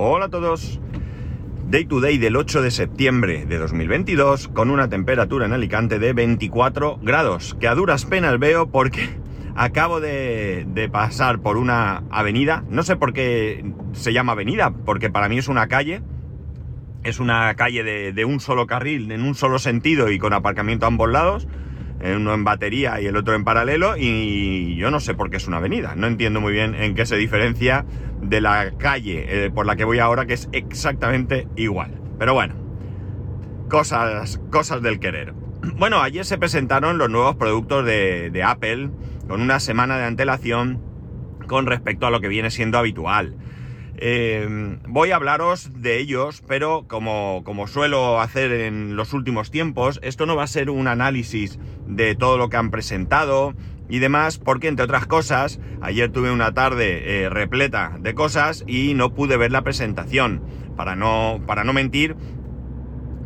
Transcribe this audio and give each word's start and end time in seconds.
Hola 0.00 0.26
a 0.26 0.28
todos. 0.28 0.78
Day 1.68 1.84
to 1.86 2.00
day 2.00 2.18
del 2.18 2.36
8 2.36 2.62
de 2.62 2.70
septiembre 2.70 3.46
de 3.46 3.58
2022 3.58 4.46
con 4.46 4.70
una 4.70 4.88
temperatura 4.88 5.46
en 5.46 5.52
Alicante 5.52 5.98
de 5.98 6.12
24 6.12 7.00
grados, 7.02 7.56
que 7.58 7.66
a 7.66 7.74
duras 7.74 8.04
penas 8.04 8.38
veo 8.38 8.70
porque 8.70 9.08
acabo 9.56 10.00
de, 10.00 10.88
pasar 10.92 11.40
por 11.40 11.56
una 11.56 12.04
avenida, 12.10 12.62
no 12.70 12.84
sé 12.84 12.94
por 12.94 13.12
qué 13.12 13.64
se 13.90 14.12
llama 14.12 14.34
avenida, 14.34 14.70
porque 14.70 15.10
para 15.10 15.28
mí 15.28 15.36
es 15.36 15.48
una 15.48 15.66
calle, 15.66 16.00
es 17.02 17.18
una 17.18 17.52
calle 17.56 17.82
de, 17.82 18.12
de 18.12 18.24
un 18.24 18.38
solo 18.38 18.68
carril, 18.68 19.10
en 19.10 19.22
un 19.22 19.34
solo 19.34 19.58
sentido 19.58 20.12
y 20.12 20.20
con 20.20 20.32
aparcamiento 20.32 20.86
a 20.86 20.88
ambos 20.90 21.10
lados 21.10 21.48
uno 22.00 22.32
en 22.34 22.44
batería 22.44 23.00
y 23.00 23.06
el 23.06 23.16
otro 23.16 23.34
en 23.34 23.44
paralelo, 23.44 23.96
y 23.96 24.76
yo 24.76 24.90
no 24.90 25.00
sé 25.00 25.14
por 25.14 25.30
qué 25.30 25.36
es 25.36 25.48
una 25.48 25.56
avenida. 25.56 25.94
No 25.96 26.06
entiendo 26.06 26.40
muy 26.40 26.52
bien 26.52 26.74
en 26.74 26.94
qué 26.94 27.06
se 27.06 27.16
diferencia 27.16 27.84
de 28.22 28.40
la 28.40 28.72
calle 28.78 29.46
eh, 29.46 29.50
por 29.50 29.66
la 29.66 29.76
que 29.76 29.84
voy 29.84 29.98
ahora, 29.98 30.26
que 30.26 30.34
es 30.34 30.48
exactamente 30.52 31.48
igual. 31.56 32.00
Pero 32.18 32.34
bueno, 32.34 32.54
cosas, 33.68 34.40
cosas 34.50 34.82
del 34.82 35.00
querer. 35.00 35.34
Bueno, 35.76 36.00
ayer 36.00 36.24
se 36.24 36.38
presentaron 36.38 36.98
los 36.98 37.10
nuevos 37.10 37.36
productos 37.36 37.84
de, 37.84 38.30
de 38.30 38.42
Apple 38.42 38.90
con 39.28 39.40
una 39.40 39.60
semana 39.60 39.98
de 39.98 40.04
antelación 40.04 40.80
con 41.46 41.66
respecto 41.66 42.06
a 42.06 42.10
lo 42.10 42.20
que 42.20 42.28
viene 42.28 42.50
siendo 42.50 42.78
habitual. 42.78 43.36
Eh, 44.00 44.78
voy 44.86 45.10
a 45.10 45.16
hablaros 45.16 45.72
de 45.74 45.98
ellos, 45.98 46.44
pero 46.46 46.84
como, 46.86 47.42
como, 47.44 47.66
suelo 47.66 48.20
hacer 48.20 48.52
en 48.52 48.94
los 48.94 49.12
últimos 49.12 49.50
tiempos, 49.50 49.98
esto 50.04 50.24
no 50.24 50.36
va 50.36 50.44
a 50.44 50.46
ser 50.46 50.70
un 50.70 50.86
análisis 50.86 51.58
de 51.88 52.14
todo 52.14 52.38
lo 52.38 52.48
que 52.48 52.56
han 52.56 52.70
presentado 52.70 53.54
y 53.88 53.98
demás, 53.98 54.38
porque 54.38 54.68
entre 54.68 54.84
otras 54.84 55.06
cosas, 55.06 55.60
ayer 55.80 56.10
tuve 56.10 56.30
una 56.30 56.52
tarde 56.52 57.24
eh, 57.24 57.28
repleta 57.28 57.96
de 58.00 58.14
cosas 58.14 58.64
y 58.66 58.94
no 58.94 59.14
pude 59.14 59.36
ver 59.36 59.52
la 59.52 59.62
presentación. 59.62 60.42
Para 60.76 60.94
no, 60.94 61.40
para 61.46 61.64
no 61.64 61.72
mentir, 61.72 62.16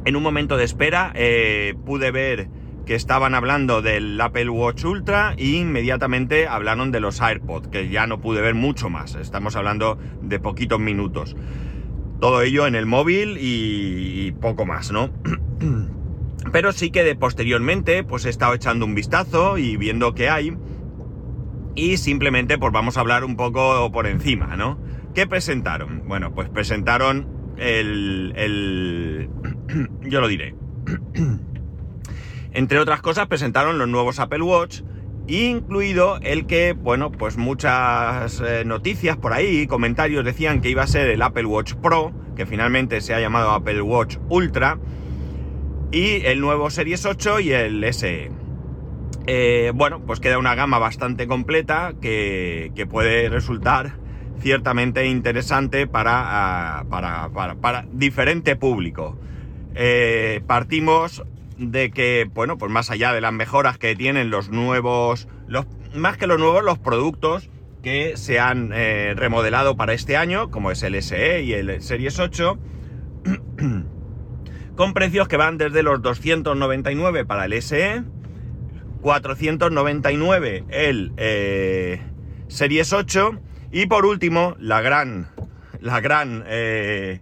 en 0.04 0.16
un 0.16 0.22
momento 0.22 0.56
de 0.56 0.64
espera 0.64 1.12
eh, 1.14 1.74
pude 1.84 2.10
ver 2.10 2.48
que 2.86 2.94
estaban 2.94 3.34
hablando 3.34 3.82
del 3.82 4.20
Apple 4.20 4.48
Watch 4.48 4.84
Ultra 4.84 5.34
e 5.36 5.46
inmediatamente 5.46 6.48
hablaron 6.48 6.90
de 6.90 7.00
los 7.00 7.20
AirPods, 7.20 7.68
que 7.68 7.88
ya 7.88 8.06
no 8.06 8.20
pude 8.20 8.40
ver 8.40 8.54
mucho 8.54 8.90
más. 8.90 9.14
Estamos 9.14 9.54
hablando 9.56 9.98
de 10.20 10.40
poquitos 10.40 10.80
minutos. 10.80 11.36
Todo 12.20 12.42
ello 12.42 12.66
en 12.66 12.74
el 12.74 12.86
móvil 12.86 13.36
y, 13.40 14.32
poco 14.40 14.64
más, 14.64 14.92
¿no? 14.92 15.10
Pero 16.50 16.72
sí 16.72 16.90
que 16.90 17.04
de 17.04 17.14
posteriormente 17.14 18.04
pues 18.04 18.24
he 18.24 18.30
estado 18.30 18.54
echando 18.54 18.84
un 18.84 18.94
vistazo 18.94 19.58
y 19.58 19.76
viendo 19.76 20.14
qué 20.14 20.28
hay. 20.28 20.56
Y 21.74 21.96
simplemente 21.96 22.58
pues 22.58 22.72
vamos 22.72 22.96
a 22.96 23.00
hablar 23.00 23.24
un 23.24 23.36
poco 23.36 23.90
por 23.92 24.06
encima, 24.06 24.56
¿no? 24.56 24.78
¿Qué 25.14 25.26
presentaron? 25.26 26.02
Bueno, 26.06 26.34
pues 26.34 26.48
presentaron 26.48 27.54
el... 27.58 28.32
el 28.36 29.30
yo 30.02 30.20
lo 30.20 30.28
diré. 30.28 30.54
Entre 32.54 32.78
otras 32.78 33.00
cosas, 33.00 33.28
presentaron 33.28 33.78
los 33.78 33.88
nuevos 33.88 34.18
Apple 34.18 34.42
Watch, 34.42 34.82
incluido 35.26 36.18
el 36.20 36.46
que, 36.46 36.74
bueno, 36.74 37.10
pues 37.10 37.38
muchas 37.38 38.42
eh, 38.46 38.64
noticias 38.66 39.16
por 39.16 39.32
ahí, 39.32 39.66
comentarios 39.66 40.24
decían 40.24 40.60
que 40.60 40.68
iba 40.68 40.82
a 40.82 40.86
ser 40.86 41.08
el 41.08 41.22
Apple 41.22 41.46
Watch 41.46 41.74
Pro, 41.74 42.12
que 42.36 42.44
finalmente 42.44 43.00
se 43.00 43.14
ha 43.14 43.20
llamado 43.20 43.52
Apple 43.52 43.80
Watch 43.80 44.18
Ultra, 44.28 44.78
y 45.92 46.24
el 46.24 46.40
nuevo 46.40 46.70
Series 46.70 47.04
8 47.04 47.40
y 47.40 47.52
el 47.52 47.84
SE. 47.92 48.30
Eh, 49.26 49.72
bueno, 49.74 50.00
pues 50.04 50.18
queda 50.20 50.38
una 50.38 50.54
gama 50.54 50.78
bastante 50.78 51.26
completa 51.28 51.92
que, 52.00 52.72
puede 52.90 53.28
resultar 53.28 53.98
ciertamente 54.40 55.06
interesante 55.06 55.86
para, 55.86 56.80
ah, 56.80 56.84
para, 56.88 57.28
para, 57.60 57.86
diferente 57.92 58.56
público. 58.56 59.16
Eh, 59.74 60.40
partimos 60.46 61.22
de 61.58 61.90
que, 61.90 62.28
bueno, 62.32 62.58
pues 62.58 62.72
más 62.72 62.90
allá 62.90 63.12
de 63.12 63.20
las 63.20 63.32
mejoras 63.32 63.78
que 63.78 63.94
tienen 63.94 64.30
los 64.30 64.48
nuevos, 64.48 65.28
los, 65.46 65.66
más 65.94 66.16
que 66.16 66.26
los 66.26 66.40
nuevos, 66.40 66.64
los 66.64 66.78
productos 66.78 67.50
que 67.82 68.16
se 68.16 68.40
han 68.40 68.72
eh, 68.72 69.12
remodelado 69.14 69.76
para 69.76 69.92
este 69.92 70.16
año, 70.16 70.50
como 70.50 70.70
es 70.70 70.82
el 70.82 71.00
SE 71.02 71.42
y 71.42 71.52
el 71.52 71.82
Series 71.82 72.18
8, 72.18 72.58
con 74.82 74.94
precios 74.94 75.28
que 75.28 75.36
van 75.36 75.58
desde 75.58 75.84
los 75.84 76.02
299 76.02 77.24
para 77.24 77.44
el 77.44 77.62
SE, 77.62 78.02
499 79.00 80.64
el 80.70 81.12
eh, 81.18 82.02
Series 82.48 82.92
8 82.92 83.38
y 83.70 83.86
por 83.86 84.04
último 84.04 84.56
la 84.58 84.80
gran, 84.80 85.28
la 85.80 86.00
gran 86.00 86.42
eh, 86.48 87.20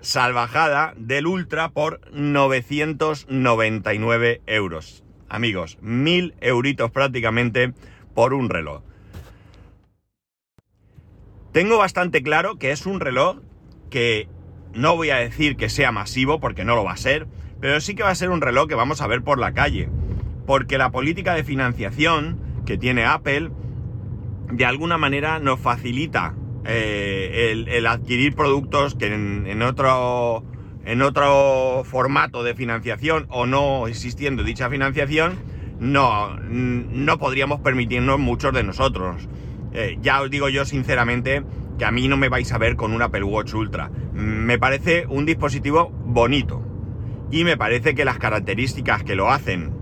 salvajada 0.00 0.94
del 0.96 1.26
Ultra 1.26 1.72
por 1.72 2.00
999 2.10 4.40
euros. 4.46 5.04
Amigos, 5.28 5.76
mil 5.82 6.34
euritos 6.40 6.90
prácticamente 6.90 7.74
por 8.14 8.32
un 8.32 8.48
reloj. 8.48 8.82
Tengo 11.52 11.76
bastante 11.76 12.22
claro 12.22 12.56
que 12.56 12.70
es 12.70 12.86
un 12.86 12.98
reloj 12.98 13.40
que 13.90 14.26
no 14.74 14.96
voy 14.96 15.10
a 15.10 15.16
decir 15.16 15.56
que 15.56 15.68
sea 15.68 15.92
masivo 15.92 16.40
porque 16.40 16.64
no 16.64 16.74
lo 16.74 16.84
va 16.84 16.92
a 16.92 16.96
ser, 16.96 17.26
pero 17.60 17.80
sí 17.80 17.94
que 17.94 18.02
va 18.02 18.10
a 18.10 18.14
ser 18.14 18.30
un 18.30 18.40
reloj 18.40 18.68
que 18.68 18.74
vamos 18.74 19.00
a 19.00 19.06
ver 19.06 19.22
por 19.22 19.38
la 19.38 19.52
calle. 19.52 19.88
Porque 20.46 20.78
la 20.78 20.90
política 20.90 21.34
de 21.34 21.44
financiación 21.44 22.38
que 22.66 22.76
tiene 22.78 23.04
Apple 23.04 23.50
de 24.50 24.64
alguna 24.66 24.98
manera 24.98 25.38
nos 25.38 25.60
facilita 25.60 26.34
eh, 26.64 27.66
el, 27.68 27.86
adquirir 27.86 28.34
productos 28.34 28.94
que 28.94 29.06
en, 29.06 29.62
otro, 29.62 30.44
en 30.84 31.02
otro 31.02 31.82
formato 31.84 32.42
de 32.42 32.54
financiación 32.54 33.26
o 33.30 33.46
no 33.46 33.86
existiendo 33.86 34.42
dicha 34.42 34.68
financiación, 34.68 35.38
no, 35.80 36.36
no 36.38 37.18
podríamos 37.18 37.60
permitirnos 37.60 38.18
muchos 38.18 38.52
de 38.52 38.62
nosotros. 38.62 39.28
Eh, 39.72 39.98
ya 40.02 40.20
os 40.20 40.30
digo 40.30 40.48
yo 40.48 40.64
sinceramente 40.64 41.42
que 41.82 41.86
a 41.86 41.90
mí 41.90 42.06
no 42.06 42.16
me 42.16 42.28
vais 42.28 42.52
a 42.52 42.58
ver 42.58 42.76
con 42.76 42.92
un 42.92 43.02
Apple 43.02 43.24
Watch 43.24 43.54
Ultra. 43.54 43.90
Me 44.12 44.56
parece 44.56 45.04
un 45.08 45.26
dispositivo 45.26 45.90
bonito 46.04 46.62
y 47.32 47.42
me 47.42 47.56
parece 47.56 47.96
que 47.96 48.04
las 48.04 48.18
características 48.18 49.02
que 49.02 49.16
lo 49.16 49.32
hacen 49.32 49.74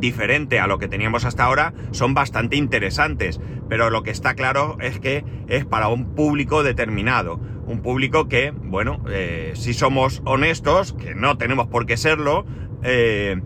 diferente 0.00 0.58
a 0.58 0.66
lo 0.66 0.80
que 0.80 0.88
teníamos 0.88 1.24
hasta 1.24 1.44
ahora 1.44 1.72
son 1.92 2.14
bastante 2.14 2.56
interesantes, 2.56 3.40
pero 3.68 3.90
lo 3.90 4.02
que 4.02 4.10
está 4.10 4.34
claro 4.34 4.76
es 4.80 4.98
que 4.98 5.24
es 5.46 5.64
para 5.64 5.86
un 5.86 6.16
público 6.16 6.64
determinado, 6.64 7.38
un 7.64 7.80
público 7.80 8.26
que, 8.26 8.50
bueno, 8.50 9.00
eh, 9.08 9.52
si 9.54 9.72
somos 9.72 10.22
honestos, 10.24 10.94
que 10.94 11.14
no 11.14 11.38
tenemos 11.38 11.68
por 11.68 11.86
qué 11.86 11.96
serlo, 11.96 12.44
eh, 12.82 13.40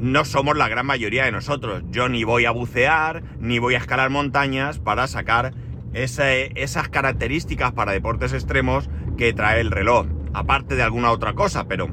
no 0.00 0.24
somos 0.24 0.56
la 0.56 0.66
gran 0.66 0.84
mayoría 0.84 1.26
de 1.26 1.30
nosotros. 1.30 1.84
Yo 1.90 2.08
ni 2.08 2.24
voy 2.24 2.46
a 2.46 2.50
bucear, 2.50 3.22
ni 3.38 3.60
voy 3.60 3.76
a 3.76 3.78
escalar 3.78 4.10
montañas 4.10 4.80
para 4.80 5.06
sacar 5.06 5.54
esas 5.92 6.88
características 6.88 7.72
para 7.72 7.92
deportes 7.92 8.32
extremos 8.32 8.88
que 9.16 9.32
trae 9.32 9.60
el 9.60 9.70
reloj, 9.70 10.06
aparte 10.32 10.76
de 10.76 10.82
alguna 10.82 11.10
otra 11.10 11.34
cosa, 11.34 11.66
pero 11.66 11.88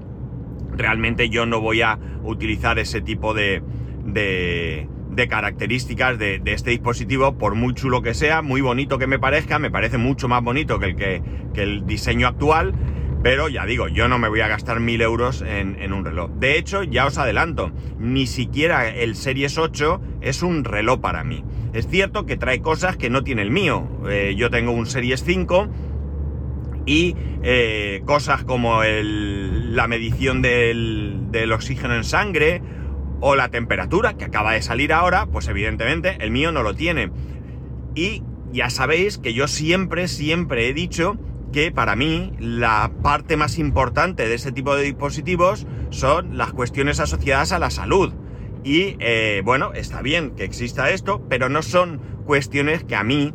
realmente 0.76 1.30
yo 1.30 1.46
no 1.46 1.60
voy 1.60 1.82
a 1.82 2.00
utilizar 2.24 2.80
ese 2.80 3.02
tipo 3.02 3.34
de, 3.34 3.64
de, 4.06 5.28
características 5.28 6.18
de, 6.20 6.42
este 6.46 6.72
dispositivo, 6.72 7.38
por 7.38 7.56
muy 7.56 7.74
chulo 7.74 8.02
que 8.02 8.14
sea, 8.14 8.42
muy 8.42 8.62
bonito 8.62 8.98
que 8.98 9.08
me 9.08 9.20
parezca, 9.20 9.60
me 9.60 9.72
parece 9.72 9.98
mucho 9.98 10.28
más 10.28 10.44
bonito 10.44 10.80
que 10.80 10.86
el, 10.86 10.96
que, 10.96 11.22
el 11.56 11.86
diseño 11.86 12.28
actual, 12.28 12.74
pero 13.24 13.50
ya 13.50 13.66
digo, 13.66 13.88
yo 13.88 14.08
no 14.08 14.20
me 14.20 14.30
voy 14.30 14.42
a 14.42 14.48
gastar 14.48 14.80
mil 14.80 15.02
euros 15.02 15.42
en, 15.42 15.92
un 15.92 16.06
reloj. 16.06 16.30
De 16.36 16.58
hecho, 16.58 16.84
ya 16.84 17.08
os 17.08 17.18
adelanto, 17.18 17.72
ni 17.98 18.28
siquiera 18.28 18.88
el 18.88 19.16
Series 19.16 19.58
8 19.58 20.02
es 20.22 20.44
un 20.44 20.64
reloj 20.64 21.02
para 21.02 21.24
mí. 21.24 21.44
Es 21.74 21.88
cierto 21.88 22.26
que 22.26 22.38
trae 22.38 22.62
cosas 22.62 22.98
que 22.98 23.10
no 23.10 23.24
tiene 23.24 23.42
el 23.42 23.52
mío. 23.52 23.88
Eh, 24.10 24.36
yo 24.38 24.50
tengo 24.50 24.72
un 24.72 24.86
Series 24.86 25.24
5 25.24 25.68
y 26.86 27.16
eh, 27.44 28.02
cosas 28.06 28.44
como 28.44 28.82
la 28.84 29.88
medición 29.88 30.42
del, 30.42 31.28
del 31.32 31.52
oxígeno 31.52 31.96
en 31.96 32.04
sangre, 32.04 32.62
o 33.20 33.36
la 33.36 33.50
temperatura 33.50 34.16
que 34.16 34.26
acaba 34.26 34.54
de 34.54 34.62
salir 34.62 34.94
ahora, 34.94 35.26
pues 35.28 35.48
evidentemente 35.48 36.18
el 36.20 36.32
mío 36.32 36.52
no 36.52 36.64
lo 36.64 36.76
tiene. 36.76 37.12
Y 37.96 38.24
ya 38.52 38.70
sabéis 38.70 39.18
que 39.18 39.34
yo 39.34 39.48
siempre, 39.48 40.08
siempre 40.08 40.70
he 40.70 40.74
dicho 40.74 41.18
que 41.52 41.72
para 41.72 41.96
mí 41.96 42.34
la 42.40 42.92
parte 43.02 43.38
más 43.38 43.58
importante 43.58 44.28
de 44.28 44.36
este 44.36 44.52
tipo 44.52 44.76
de 44.76 44.84
dispositivos 44.84 45.66
son 45.90 46.38
las 46.38 46.54
cuestiones 46.54 47.00
asociadas 47.00 47.52
a 47.52 47.60
la 47.60 47.70
salud. 47.70 48.14
Y 48.68 48.98
eh, 49.00 49.42
bueno, 49.46 49.72
está 49.72 50.02
bien 50.02 50.32
que 50.32 50.44
exista 50.44 50.90
esto, 50.90 51.26
pero 51.30 51.48
no 51.48 51.62
son 51.62 52.02
cuestiones 52.26 52.84
que 52.84 52.98
a 52.98 53.04
mí 53.06 53.34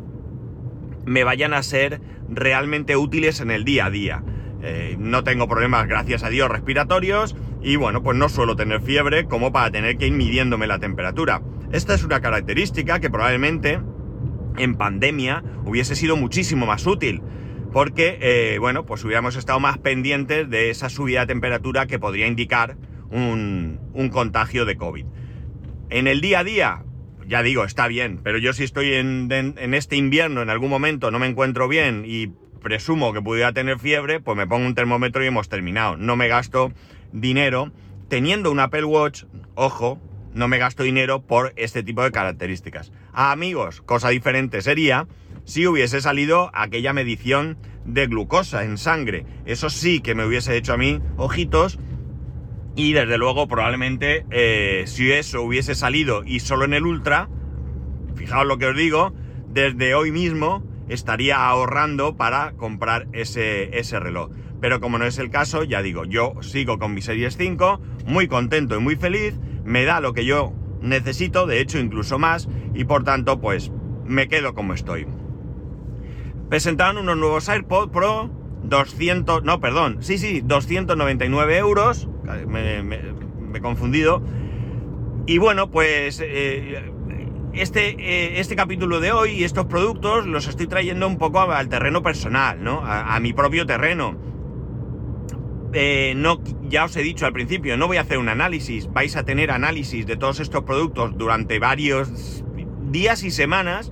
me 1.07 1.23
vayan 1.23 1.55
a 1.55 1.63
ser 1.63 2.01
realmente 2.29 2.95
útiles 2.97 3.39
en 3.39 3.49
el 3.49 3.63
día 3.63 3.87
a 3.87 3.89
día. 3.89 4.23
Eh, 4.61 4.95
no 4.99 5.23
tengo 5.23 5.47
problemas, 5.47 5.87
gracias 5.87 6.21
a 6.21 6.29
Dios, 6.29 6.51
respiratorios 6.51 7.35
y 7.63 7.77
bueno, 7.77 8.03
pues 8.03 8.15
no 8.15 8.29
suelo 8.29 8.55
tener 8.55 8.83
fiebre 8.83 9.25
como 9.25 9.51
para 9.51 9.71
tener 9.71 9.97
que 9.97 10.05
ir 10.05 10.13
midiéndome 10.13 10.67
la 10.67 10.77
temperatura. 10.77 11.41
Esta 11.71 11.95
es 11.95 12.03
una 12.03 12.21
característica 12.21 12.99
que 12.99 13.09
probablemente 13.09 13.81
en 14.59 14.75
pandemia 14.75 15.43
hubiese 15.65 15.95
sido 15.95 16.15
muchísimo 16.15 16.67
más 16.67 16.85
útil. 16.85 17.23
porque, 17.71 18.19
eh, 18.21 18.59
bueno, 18.59 18.85
pues 18.85 19.03
hubiéramos 19.03 19.35
estado 19.35 19.59
más 19.59 19.79
pendientes 19.79 20.47
de 20.47 20.69
esa 20.69 20.89
subida 20.89 21.21
de 21.21 21.25
temperatura 21.25 21.87
que 21.87 21.97
podría 21.97 22.27
indicar 22.27 22.77
un, 23.13 24.09
contagio 24.11 24.65
de 24.65 24.75
COVID. 24.75 25.05
En 25.89 26.07
el 26.07 26.21
día 26.21 26.39
a 26.39 26.43
día, 26.43 26.83
ya 27.27 27.43
digo, 27.43 27.63
está 27.63 27.87
bien, 27.87 28.19
pero 28.23 28.37
yo 28.37 28.53
si 28.53 28.63
estoy 28.63 28.93
en, 28.93 29.29
este 29.73 29.95
invierno, 29.95 30.41
en 30.41 30.49
algún 30.49 30.69
momento 30.69 31.11
no 31.11 31.19
me 31.19 31.27
encuentro 31.27 31.67
bien 31.67 32.03
y 32.05 32.27
presumo 32.61 33.13
que 33.13 33.21
pudiera 33.21 33.53
tener 33.53 33.79
fiebre, 33.79 34.19
pues 34.19 34.37
me 34.37 34.47
pongo 34.47 34.65
un 34.65 34.75
termómetro 34.75 35.23
y 35.23 35.27
hemos 35.27 35.49
terminado. 35.49 35.97
No 35.97 36.15
me 36.15 36.27
gasto 36.27 36.71
dinero. 37.11 37.71
Teniendo 38.07 38.51
un 38.51 38.59
Apple 38.59 38.85
Watch, 38.85 39.23
ojo, 39.55 39.99
no 40.33 40.47
me 40.47 40.57
gasto 40.57 40.83
dinero 40.83 41.21
por 41.21 41.53
este 41.55 41.83
tipo 41.83 42.03
de 42.03 42.11
características. 42.11 42.91
A 43.11 43.31
amigos, 43.31 43.81
cosa 43.81 44.09
diferente 44.09 44.61
sería 44.61 45.07
si 45.45 45.67
hubiese 45.67 46.01
salido 46.01 46.49
aquella 46.53 46.93
medición 46.93 47.57
de 47.85 48.07
glucosa 48.07 48.63
en 48.63 48.77
sangre. 48.77 49.25
Eso 49.45 49.69
sí 49.69 49.99
que 49.99 50.15
me 50.15 50.25
hubiese 50.25 50.55
hecho 50.55 50.73
a 50.73 50.77
mí 50.77 50.99
ojitos. 51.17 51.79
Y 52.75 52.93
desde 52.93 53.17
luego, 53.17 53.47
probablemente, 53.47 54.25
eh, 54.31 54.83
si 54.87 55.11
eso 55.11 55.41
hubiese 55.43 55.75
salido 55.75 56.23
y 56.25 56.39
solo 56.39 56.65
en 56.65 56.73
el 56.73 56.85
Ultra, 56.85 57.29
fijaos 58.15 58.47
lo 58.47 58.57
que 58.57 58.67
os 58.67 58.75
digo, 58.75 59.13
desde 59.47 59.95
hoy 59.95 60.11
mismo 60.11 60.63
estaría 60.89 61.47
ahorrando 61.47 62.17
para 62.17 62.53
comprar 62.53 63.07
ese, 63.13 63.77
ese 63.77 63.99
reloj. 63.99 64.31
Pero 64.59 64.79
como 64.79 64.97
no 64.97 65.05
es 65.05 65.17
el 65.19 65.29
caso, 65.29 65.63
ya 65.63 65.81
digo, 65.81 66.05
yo 66.05 66.33
sigo 66.41 66.79
con 66.79 66.93
mi 66.93 67.01
Series 67.01 67.37
5, 67.37 67.79
muy 68.05 68.27
contento 68.27 68.75
y 68.75 68.79
muy 68.79 68.95
feliz, 68.95 69.39
me 69.63 69.85
da 69.85 69.99
lo 69.99 70.13
que 70.13 70.25
yo 70.25 70.53
necesito, 70.81 71.45
de 71.45 71.61
hecho 71.61 71.79
incluso 71.79 72.17
más, 72.17 72.49
y 72.73 72.85
por 72.85 73.03
tanto, 73.03 73.39
pues 73.39 73.71
me 74.05 74.27
quedo 74.27 74.53
como 74.53 74.73
estoy 74.73 75.05
presentaron 76.53 76.99
unos 76.99 77.17
nuevos 77.17 77.49
AirPods 77.49 77.91
Pro, 77.91 78.29
200, 78.61 79.43
no, 79.43 79.59
perdón, 79.59 79.97
sí, 80.01 80.19
sí, 80.19 80.41
299 80.41 81.57
euros, 81.57 82.07
me, 82.47 82.79
he 83.53 83.61
confundido. 83.61 84.21
Y 85.25 85.37
bueno, 85.37 85.71
pues 85.71 86.21
eh, 86.23 86.91
este, 87.53 87.95
eh, 87.97 88.39
este 88.39 88.55
capítulo 88.55 88.99
de 88.99 89.11
hoy 89.11 89.31
y 89.31 89.43
estos 89.43 89.65
productos 89.65 90.25
los 90.25 90.47
estoy 90.47 90.67
trayendo 90.67 91.07
un 91.07 91.17
poco 91.17 91.41
al 91.41 91.69
terreno 91.69 92.03
personal, 92.03 92.63
¿no? 92.63 92.81
A, 92.83 93.19
mi 93.19 93.33
propio 93.33 93.65
terreno. 93.65 94.17
Eh, 95.71 96.13
no, 96.15 96.41
ya 96.63 96.85
os 96.85 96.95
he 96.97 97.01
dicho 97.01 97.25
al 97.25 97.33
principio, 97.33 97.77
no 97.77 97.87
voy 97.87 97.97
a 97.97 98.01
hacer 98.01 98.17
un 98.17 98.29
análisis, 98.29 98.91
vais 98.91 99.15
a 99.15 99.23
tener 99.23 99.49
análisis 99.49 100.05
de 100.05 100.17
todos 100.17 100.39
estos 100.39 100.63
productos 100.63 101.17
durante 101.17 101.57
varios 101.57 102.43
días 102.91 103.23
y 103.23 103.31
semanas 103.31 103.91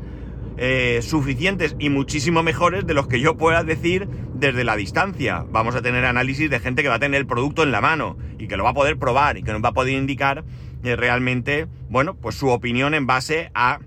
suficientes 1.01 1.75
y 1.79 1.89
muchísimo 1.89 2.43
mejores 2.43 2.85
de 2.85 2.93
los 2.93 3.07
que 3.07 3.19
yo 3.19 3.35
pueda 3.35 3.63
decir 3.63 4.07
desde 4.41 4.63
la 4.63 4.75
distancia. 4.75 5.45
Vamos 5.49 5.75
a 5.75 5.83
tener 5.83 6.03
análisis 6.03 6.49
de 6.49 6.59
gente 6.59 6.81
que 6.81 6.89
va 6.89 6.95
a 6.95 6.99
tener 6.99 7.21
el 7.21 7.27
producto 7.27 7.61
en 7.61 7.71
la 7.71 7.79
mano 7.79 8.17
y 8.39 8.47
que 8.47 8.57
lo 8.57 8.63
va 8.63 8.71
a 8.71 8.73
poder 8.73 8.97
probar 8.97 9.37
y 9.37 9.43
que 9.43 9.53
nos 9.53 9.63
va 9.63 9.69
a 9.69 9.73
poder 9.73 9.93
indicar 9.93 10.43
eh, 10.83 10.95
realmente, 10.95 11.67
bueno, 11.89 12.15
pues 12.15 12.35
su 12.35 12.49
opinión 12.49 12.95
en 12.95 13.05
base 13.05 13.51
a 13.53 13.79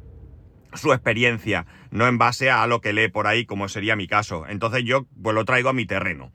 su 0.72 0.92
experiencia, 0.92 1.66
no 1.90 2.06
en 2.06 2.18
base 2.18 2.50
a 2.50 2.66
lo 2.68 2.80
que 2.80 2.92
lee 2.92 3.08
por 3.08 3.26
ahí, 3.26 3.46
como 3.46 3.68
sería 3.68 3.96
mi 3.96 4.06
caso. 4.06 4.46
Entonces 4.48 4.84
yo 4.84 5.06
pues 5.20 5.34
lo 5.34 5.44
traigo 5.44 5.70
a 5.70 5.72
mi 5.72 5.86
terreno. 5.86 6.32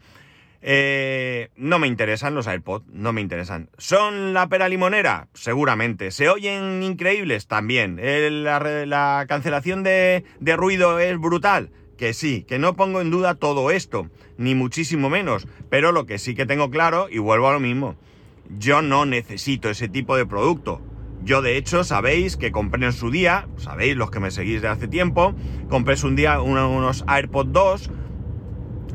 Eh, 0.61 1.47
no 1.55 1.79
me 1.79 1.87
interesan 1.87 2.35
los 2.35 2.45
AirPods, 2.45 2.87
no 2.91 3.13
me 3.13 3.21
interesan. 3.21 3.69
¿Son 3.77 4.33
la 4.33 4.49
pera 4.49 4.67
limonera? 4.67 5.29
Seguramente. 5.33 6.11
¿Se 6.11 6.27
oyen 6.27 6.83
increíbles? 6.83 7.47
También. 7.47 8.01
la, 8.43 9.25
cancelación 9.29 9.81
de 9.83 10.23
ruido 10.57 10.99
es 10.99 11.17
brutal? 11.17 11.71
Que 11.99 12.13
sí, 12.13 12.45
que 12.47 12.59
no 12.59 12.77
pongo 12.77 13.01
en 13.01 13.11
duda 13.11 13.35
todo 13.35 13.71
esto, 13.71 14.07
ni 14.37 14.55
muchísimo 14.55 15.09
menos. 15.09 15.49
Pero 15.69 15.91
lo 15.91 16.05
que 16.05 16.17
sí 16.17 16.33
que 16.33 16.45
tengo 16.45 16.69
claro, 16.71 17.09
y 17.11 17.17
vuelvo 17.17 17.49
a 17.49 17.53
lo 17.53 17.59
mismo, 17.59 17.97
yo 18.57 18.81
no 18.81 19.05
necesito 19.05 19.69
ese 19.69 19.89
tipo 19.89 20.15
de 20.15 20.25
producto. 20.25 20.81
Yo 21.25 21.41
de 21.41 21.57
hecho 21.57 21.83
sabéis 21.83 22.37
que 22.37 22.53
compré 22.53 22.85
en 22.85 22.93
su 22.93 23.11
día, 23.11 23.49
sabéis 23.57 23.97
los 23.97 24.11
que 24.11 24.21
me 24.21 24.31
seguís 24.31 24.61
de 24.61 24.69
hace 24.69 24.87
tiempo, 24.87 25.35
compré 25.67 25.95
un 26.05 26.15
día 26.15 26.41
unos 26.41 27.03
AirPods 27.05 27.51
2 27.51 27.91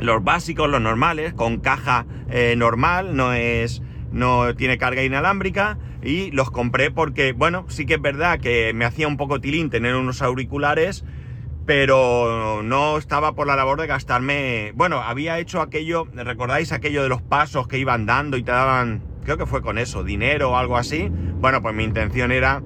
los 0.01 0.25
básicos, 0.25 0.69
los 0.69 0.81
normales, 0.81 1.35
con 1.35 1.59
caja 1.59 2.06
eh, 2.29 2.55
normal, 2.56 3.17
no 3.17 3.33
es. 3.33 3.83
no 4.12 4.55
tiene 4.55 4.79
carga 4.79 5.03
inalámbrica. 5.03 5.79
Y 6.03 6.31
los 6.33 6.51
compré 6.51 6.91
porque, 6.91 7.33
bueno, 7.33 7.65
sí 7.69 7.87
que 7.87 7.95
es 7.95 8.03
verdad 8.03 8.39
que 8.39 8.73
me 8.75 8.85
hacía 8.85 9.09
un 9.09 9.17
poco 9.17 9.41
tilín 9.41 9.71
tener 9.71 9.95
unos 9.95 10.21
auriculares. 10.21 11.05
Pero 11.67 12.63
no 12.63 12.99
estaba 12.99 13.35
por 13.35 13.47
la 13.47 13.57
labor 13.57 13.81
de 13.81 13.87
gastarme. 13.87 14.73
Bueno, 14.75 15.01
había 15.01 15.39
hecho 15.39 15.61
aquello. 15.61 16.07
¿Recordáis 16.13 16.73
aquello 16.73 17.03
de 17.03 17.09
los 17.09 17.23
pasos 17.23 17.69
que 17.69 17.79
iban 17.79 18.07
dando 18.07 18.37
y 18.37 18.43
te 18.43 18.53
daban. 18.53 19.03
Creo 19.25 19.39
que 19.39 19.47
fue 19.47 19.63
con 19.63 19.79
eso, 19.79 20.05
dinero 20.05 20.51
o 20.51 20.57
algo 20.57 20.77
así. 20.77 21.09
Bueno, 21.11 21.63
pues 21.63 21.75
mi 21.75 21.85
intención 21.85 22.33
era. 22.33 22.63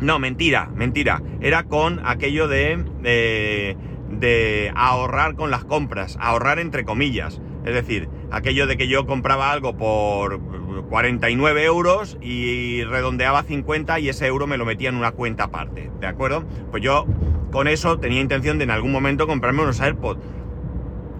No, 0.00 0.18
mentira, 0.18 0.70
mentira. 0.74 1.22
Era 1.40 1.64
con 1.64 2.00
aquello 2.04 2.48
de. 2.48 2.82
de 3.02 3.76
de 4.10 4.72
ahorrar 4.74 5.34
con 5.34 5.50
las 5.50 5.64
compras, 5.64 6.16
ahorrar 6.20 6.58
entre 6.58 6.84
comillas. 6.84 7.40
Es 7.64 7.74
decir, 7.74 8.08
aquello 8.36 8.66
de 8.66 8.76
que 8.76 8.88
yo 8.88 9.06
compraba 9.06 9.50
algo 9.50 9.76
por 9.76 10.40
49 10.88 11.64
euros 11.64 12.16
y 12.20 12.84
redondeaba 12.84 13.42
50 13.42 13.98
y 14.00 14.08
ese 14.08 14.26
euro 14.26 14.46
me 14.46 14.56
lo 14.56 14.64
metía 14.64 14.88
en 14.88 14.96
una 14.96 15.12
cuenta 15.12 15.44
aparte, 15.44 15.90
¿de 16.00 16.06
acuerdo? 16.06 16.44
Pues 16.70 16.82
yo 16.82 17.06
con 17.50 17.68
eso 17.68 17.98
tenía 17.98 18.20
intención 18.20 18.58
de 18.58 18.64
en 18.64 18.70
algún 18.70 18.92
momento 18.92 19.26
comprarme 19.26 19.62
unos 19.62 19.80
AirPods. 19.80 20.20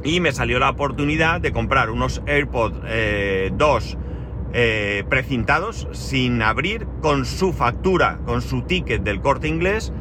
Y 0.04 0.20
me 0.20 0.30
salió 0.30 0.58
la 0.58 0.70
oportunidad 0.70 1.40
de 1.40 1.52
comprar 1.52 1.90
unos 1.90 2.22
AirPods 2.26 2.76
2 2.78 2.84
eh, 2.86 3.50
eh, 4.52 5.04
precintados, 5.08 5.88
sin 5.92 6.42
abrir, 6.42 6.86
con 7.00 7.24
su 7.24 7.52
factura, 7.52 8.20
con 8.24 8.40
su 8.42 8.62
ticket 8.62 9.02
del 9.02 9.20
corte 9.20 9.48
inglés 9.48 9.92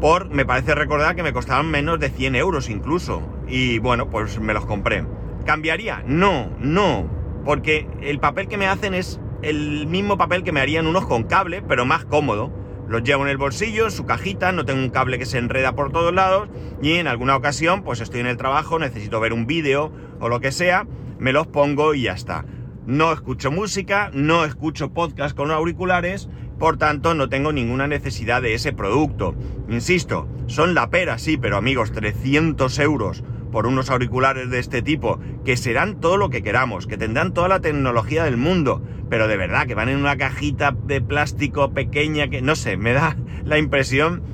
por, 0.00 0.28
me 0.28 0.44
parece 0.44 0.74
recordar 0.74 1.16
que 1.16 1.22
me 1.22 1.32
costaban 1.32 1.70
menos 1.70 1.98
de 1.98 2.10
100 2.10 2.36
euros 2.36 2.68
incluso. 2.68 3.22
Y 3.48 3.78
bueno, 3.78 4.10
pues 4.10 4.38
me 4.38 4.52
los 4.52 4.66
compré. 4.66 5.04
¿Cambiaría? 5.44 6.02
No, 6.06 6.50
no. 6.58 7.08
Porque 7.44 7.86
el 8.00 8.18
papel 8.18 8.48
que 8.48 8.56
me 8.56 8.66
hacen 8.66 8.94
es 8.94 9.20
el 9.42 9.86
mismo 9.86 10.16
papel 10.16 10.42
que 10.42 10.52
me 10.52 10.60
harían 10.60 10.86
unos 10.86 11.06
con 11.06 11.24
cable, 11.24 11.62
pero 11.62 11.84
más 11.84 12.04
cómodo. 12.04 12.52
Los 12.88 13.02
llevo 13.02 13.24
en 13.24 13.30
el 13.30 13.36
bolsillo, 13.36 13.84
en 13.86 13.90
su 13.90 14.04
cajita, 14.04 14.52
no 14.52 14.64
tengo 14.64 14.80
un 14.80 14.90
cable 14.90 15.18
que 15.18 15.26
se 15.26 15.38
enreda 15.38 15.74
por 15.74 15.90
todos 15.90 16.14
lados 16.14 16.48
y 16.82 16.94
en 16.94 17.06
alguna 17.06 17.34
ocasión 17.34 17.82
pues 17.82 18.00
estoy 18.00 18.20
en 18.20 18.26
el 18.26 18.36
trabajo, 18.36 18.78
necesito 18.78 19.20
ver 19.20 19.32
un 19.32 19.46
vídeo 19.46 19.90
o 20.20 20.28
lo 20.28 20.40
que 20.40 20.52
sea, 20.52 20.86
me 21.18 21.32
los 21.32 21.46
pongo 21.46 21.94
y 21.94 22.02
ya 22.02 22.12
está. 22.12 22.44
No 22.86 23.12
escucho 23.12 23.50
música, 23.50 24.10
no 24.12 24.44
escucho 24.44 24.92
podcast 24.92 25.34
con 25.34 25.50
auriculares 25.50 26.28
por 26.58 26.76
tanto, 26.76 27.14
no 27.14 27.28
tengo 27.28 27.52
ninguna 27.52 27.86
necesidad 27.86 28.40
de 28.40 28.54
ese 28.54 28.72
producto. 28.72 29.34
Insisto, 29.68 30.28
son 30.46 30.74
la 30.74 30.90
pera, 30.90 31.18
sí, 31.18 31.36
pero 31.36 31.56
amigos, 31.56 31.92
300 31.92 32.78
euros 32.78 33.24
por 33.54 33.68
unos 33.68 33.88
auriculares 33.88 34.50
de 34.50 34.58
este 34.58 34.82
tipo, 34.82 35.20
que 35.44 35.56
serán 35.56 36.00
todo 36.00 36.16
lo 36.16 36.28
que 36.28 36.42
queramos, 36.42 36.88
que 36.88 36.96
tendrán 36.96 37.32
toda 37.32 37.46
la 37.46 37.60
tecnología 37.60 38.24
del 38.24 38.36
mundo, 38.36 38.82
pero 39.08 39.28
de 39.28 39.36
verdad, 39.36 39.68
que 39.68 39.76
van 39.76 39.88
en 39.88 39.98
una 39.98 40.16
cajita 40.16 40.72
de 40.72 41.00
plástico 41.00 41.72
pequeña, 41.72 42.26
que 42.26 42.42
no 42.42 42.56
sé, 42.56 42.76
me 42.76 42.92
da 42.92 43.16
la 43.44 43.56
impresión 43.56 44.24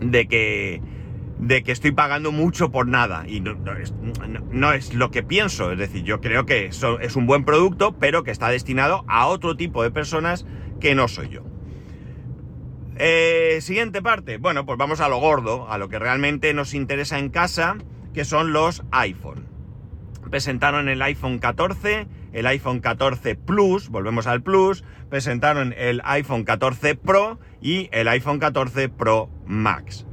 de 0.00 0.28
que, 0.28 0.80
de 1.40 1.64
que 1.64 1.72
estoy 1.72 1.90
pagando 1.90 2.30
mucho 2.30 2.70
por 2.70 2.86
nada. 2.86 3.24
Y 3.26 3.40
no, 3.40 4.72
es, 4.72 4.94
lo 4.94 5.10
que 5.10 5.24
pienso. 5.24 5.72
Es 5.72 5.78
decir, 5.78 6.04
yo 6.04 6.20
creo 6.20 6.46
que 6.46 6.66
es 6.66 7.16
un 7.16 7.26
buen 7.26 7.44
producto, 7.44 7.96
pero 7.98 8.22
que 8.22 8.30
está 8.30 8.50
destinado 8.50 9.04
a 9.08 9.26
otro 9.26 9.56
tipo 9.56 9.82
de 9.82 9.90
personas 9.90 10.46
que 10.78 10.94
no 10.94 11.08
soy 11.08 11.30
yo. 11.30 11.42
Eh, 12.98 13.58
siguiente 13.62 14.00
parte. 14.00 14.38
Bueno, 14.38 14.64
pues 14.64 14.78
vamos 14.78 15.00
a 15.00 15.08
lo 15.08 15.18
gordo, 15.18 15.68
a 15.68 15.76
lo 15.76 15.88
que 15.88 15.98
realmente 15.98 16.54
nos 16.54 16.72
interesa 16.72 17.18
en 17.18 17.30
casa, 17.30 17.78
que 18.18 18.24
son 18.24 18.52
los 18.52 18.82
iPhone. 18.90 19.46
Presentaron 20.28 20.88
el 20.88 21.00
iPhone 21.02 21.38
14, 21.38 22.08
el 22.32 22.46
iPhone 22.48 22.80
14 22.80 23.36
Plus, 23.36 23.90
volvemos 23.90 24.26
al 24.26 24.42
Plus, 24.42 24.82
presentaron 25.08 25.72
el 25.78 26.02
iPhone 26.04 26.42
14 26.42 26.96
Pro 26.96 27.38
y 27.62 27.88
el 27.92 28.08
iPhone 28.08 28.40
14 28.40 28.88
Pro 28.88 29.30
Max. 29.46 30.04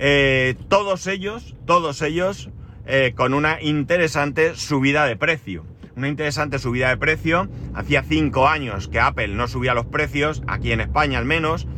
Eh, 0.00 0.56
todos 0.66 1.06
ellos, 1.06 1.54
todos 1.64 2.02
ellos, 2.02 2.50
eh, 2.86 3.12
con 3.14 3.32
una 3.32 3.62
interesante 3.62 4.56
subida 4.56 5.06
de 5.06 5.14
precio 5.14 5.64
una 5.94 6.08
interesante 6.08 6.58
subida 6.58 6.88
de 6.88 6.96
precio. 6.96 7.48
Hacía 7.72 8.02
cinco 8.02 8.48
años 8.48 8.88
que 8.88 8.98
Apple 8.98 9.28
no 9.28 9.46
subía 9.46 9.74
los 9.74 9.86
precios, 9.86 10.42
aquí 10.48 10.72
en 10.72 10.80
España 10.80 11.20
al 11.20 11.24
menos, 11.24 11.68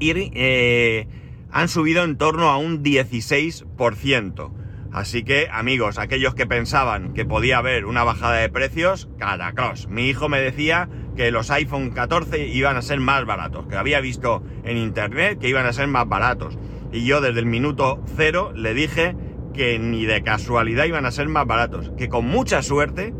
eh, 0.00 1.08
han 1.50 1.68
subido 1.68 2.04
en 2.04 2.16
torno 2.16 2.48
a 2.48 2.58
un 2.58 2.82
16%. 2.82 4.52
Así 4.92 5.24
que, 5.24 5.48
amigos, 5.52 5.98
aquellos 5.98 6.34
que 6.34 6.46
pensaban 6.46 7.12
que 7.12 7.26
podía 7.26 7.58
haber 7.58 7.84
una 7.84 8.02
bajada 8.02 8.36
de 8.36 8.48
precios, 8.48 9.08
catacross. 9.18 9.88
Mi 9.88 10.08
hijo 10.08 10.28
me 10.28 10.40
decía 10.40 10.88
que 11.16 11.30
los 11.30 11.50
iPhone 11.50 11.90
14 11.90 12.46
iban 12.48 12.76
a 12.76 12.82
ser 12.82 13.00
más 13.00 13.26
baratos, 13.26 13.66
que 13.66 13.76
había 13.76 14.00
visto 14.00 14.42
en 14.64 14.78
internet 14.78 15.38
que 15.38 15.48
iban 15.48 15.66
a 15.66 15.72
ser 15.72 15.88
más 15.88 16.08
baratos. 16.08 16.58
Y 16.92 17.04
yo 17.04 17.20
desde 17.20 17.40
el 17.40 17.46
minuto 17.46 18.02
cero 18.16 18.52
le 18.54 18.72
dije 18.74 19.16
que 19.52 19.78
ni 19.78 20.06
de 20.06 20.22
casualidad 20.22 20.84
iban 20.84 21.06
a 21.06 21.10
ser 21.10 21.28
más 21.28 21.46
baratos, 21.46 21.92
que 21.96 22.08
con 22.08 22.26
mucha 22.26 22.62
suerte 22.62 23.12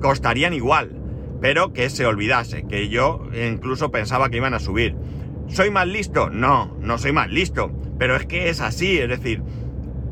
costarían 0.00 0.54
igual, 0.54 0.96
pero 1.40 1.72
que 1.72 1.90
se 1.90 2.06
olvidase, 2.06 2.66
que 2.66 2.88
yo 2.88 3.28
incluso 3.34 3.90
pensaba 3.90 4.30
que 4.30 4.38
iban 4.38 4.54
a 4.54 4.58
subir. 4.60 4.96
¿Soy 5.52 5.70
más 5.70 5.88
listo? 5.88 6.30
No, 6.30 6.76
no 6.80 6.96
soy 6.98 7.12
más 7.12 7.28
listo, 7.28 7.72
pero 7.98 8.14
es 8.14 8.26
que 8.26 8.48
es 8.50 8.60
así, 8.60 8.98
es 8.98 9.08
decir, 9.08 9.42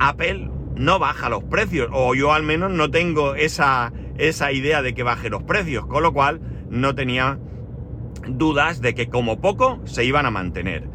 Apple 0.00 0.50
no 0.74 0.98
baja 0.98 1.28
los 1.28 1.44
precios, 1.44 1.88
o 1.92 2.14
yo 2.14 2.32
al 2.32 2.42
menos 2.42 2.72
no 2.72 2.90
tengo 2.90 3.36
esa, 3.36 3.92
esa 4.16 4.50
idea 4.50 4.82
de 4.82 4.94
que 4.94 5.04
baje 5.04 5.30
los 5.30 5.44
precios, 5.44 5.86
con 5.86 6.02
lo 6.02 6.12
cual 6.12 6.40
no 6.70 6.96
tenía 6.96 7.38
dudas 8.26 8.80
de 8.80 8.94
que 8.94 9.08
como 9.08 9.40
poco 9.40 9.80
se 9.84 10.04
iban 10.04 10.26
a 10.26 10.30
mantener. 10.32 10.88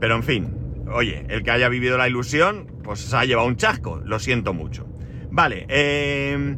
Pero 0.00 0.16
en 0.16 0.22
fin, 0.22 0.54
oye, 0.90 1.26
el 1.28 1.42
que 1.42 1.50
haya 1.50 1.68
vivido 1.68 1.98
la 1.98 2.08
ilusión, 2.08 2.66
pues 2.82 3.00
se 3.00 3.16
ha 3.16 3.26
llevado 3.26 3.46
un 3.46 3.56
chasco, 3.56 4.00
lo 4.04 4.18
siento 4.18 4.54
mucho. 4.54 4.86
Vale, 5.30 5.66
eh, 5.68 6.56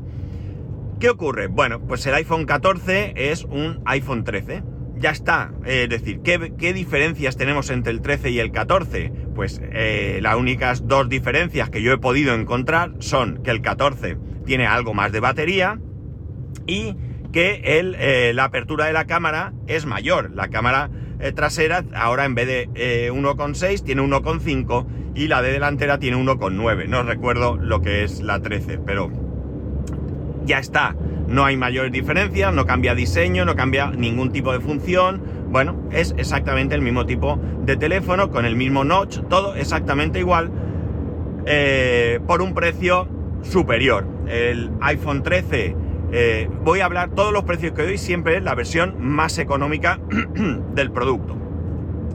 ¿qué 1.00 1.10
ocurre? 1.10 1.48
Bueno, 1.48 1.80
pues 1.80 2.06
el 2.06 2.14
iPhone 2.14 2.46
14 2.46 3.12
es 3.16 3.44
un 3.44 3.82
iPhone 3.86 4.22
13. 4.22 4.62
Ya 5.04 5.10
está, 5.10 5.52
es 5.66 5.90
decir, 5.90 6.20
¿qué, 6.22 6.72
diferencias 6.72 7.36
tenemos 7.36 7.68
entre 7.68 7.92
el 7.92 8.00
13 8.00 8.30
y 8.30 8.38
el 8.38 8.52
14? 8.52 9.12
Pues 9.34 9.60
eh, 9.62 10.18
las 10.22 10.36
únicas 10.36 10.88
dos 10.88 11.10
diferencias 11.10 11.68
que 11.68 11.82
yo 11.82 11.92
he 11.92 11.98
podido 11.98 12.32
encontrar 12.32 12.92
son 13.00 13.42
que 13.42 13.50
el 13.50 13.60
14 13.60 14.16
tiene 14.46 14.66
algo 14.66 14.94
más 14.94 15.12
de 15.12 15.20
batería 15.20 15.78
y 16.66 16.96
que 17.32 17.60
el, 17.78 17.96
eh, 17.98 18.32
la 18.32 18.44
apertura 18.44 18.86
de 18.86 18.94
la 18.94 19.04
cámara 19.04 19.52
es 19.66 19.84
mayor. 19.84 20.30
La 20.30 20.48
cámara 20.48 20.88
eh, 21.20 21.32
trasera 21.32 21.84
ahora 21.94 22.24
en 22.24 22.34
vez 22.34 22.46
de 22.46 23.12
1,6 23.12 23.62
eh, 23.62 23.82
tiene 23.84 24.00
1,5 24.00 24.86
y 25.14 25.28
la 25.28 25.42
de 25.42 25.52
delantera 25.52 25.98
tiene 25.98 26.16
1,9. 26.16 26.88
No 26.88 27.02
recuerdo 27.02 27.58
lo 27.58 27.82
que 27.82 28.04
es 28.04 28.22
la 28.22 28.40
13, 28.40 28.78
pero 28.78 29.10
ya 30.46 30.60
está. 30.60 30.96
No 31.34 31.44
hay 31.44 31.56
mayores 31.56 31.90
diferencias, 31.90 32.54
no 32.54 32.64
cambia 32.64 32.94
diseño, 32.94 33.44
no 33.44 33.56
cambia 33.56 33.90
ningún 33.90 34.30
tipo 34.30 34.52
de 34.52 34.60
función. 34.60 35.20
Bueno, 35.48 35.74
es 35.90 36.14
exactamente 36.16 36.76
el 36.76 36.80
mismo 36.80 37.06
tipo 37.06 37.40
de 37.64 37.76
teléfono, 37.76 38.30
con 38.30 38.44
el 38.44 38.54
mismo 38.54 38.84
notch, 38.84 39.18
todo 39.28 39.56
exactamente 39.56 40.20
igual, 40.20 40.52
por 42.24 42.40
un 42.40 42.54
precio 42.54 43.08
superior. 43.42 44.06
El 44.28 44.70
iPhone 44.80 45.24
13 45.24 45.74
eh, 46.12 46.48
voy 46.62 46.78
a 46.78 46.84
hablar 46.84 47.10
todos 47.10 47.32
los 47.32 47.42
precios 47.42 47.72
que 47.72 47.82
doy 47.82 47.98
siempre 47.98 48.40
la 48.40 48.54
versión 48.54 48.94
más 49.00 49.38
económica 49.38 49.98
del 50.76 50.92
producto. 50.92 51.36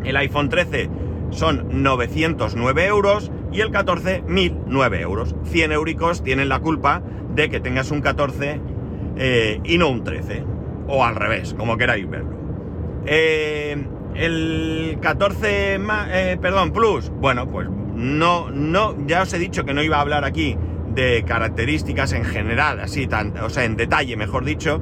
El 0.05 0.15
iPhone 0.15 0.47
13 0.47 0.89
son 1.31 1.83
909 1.83 2.85
euros 2.85 3.33
y 3.51 3.59
el 3.59 3.71
14 3.71 4.23
1009 4.25 5.01
euros. 5.01 5.35
100 5.43 5.73
euricos 5.73 6.23
tienen 6.23 6.47
la 6.47 6.59
culpa 6.59 7.03
de 7.35 7.49
que 7.49 7.59
tengas 7.59 7.91
un 7.91 7.99
14 7.99 8.61
eh, 9.19 9.59
y 9.63 9.77
no 9.77 9.89
un 9.89 10.03
13. 10.03 10.43
O 10.88 11.05
al 11.05 11.15
revés, 11.15 11.53
como 11.53 11.77
queráis 11.77 12.09
verlo. 12.09 12.35
Eh, 13.05 13.77
el 14.15 14.97
14 15.01 15.79
perdón, 16.41 16.71
Plus, 16.71 17.09
bueno, 17.09 17.47
pues 17.47 17.69
no, 17.69 18.49
no, 18.49 18.95
ya 19.05 19.21
os 19.21 19.33
he 19.33 19.39
dicho 19.39 19.65
que 19.65 19.73
no 19.73 19.83
iba 19.83 19.97
a 19.97 20.01
hablar 20.01 20.25
aquí 20.25 20.57
de 20.95 21.23
características 21.23 22.13
en 22.13 22.25
general, 22.25 22.79
así, 22.79 23.07
tan, 23.07 23.38
o 23.38 23.49
sea, 23.49 23.65
en 23.65 23.75
detalle, 23.75 24.15
mejor 24.15 24.45
dicho. 24.45 24.81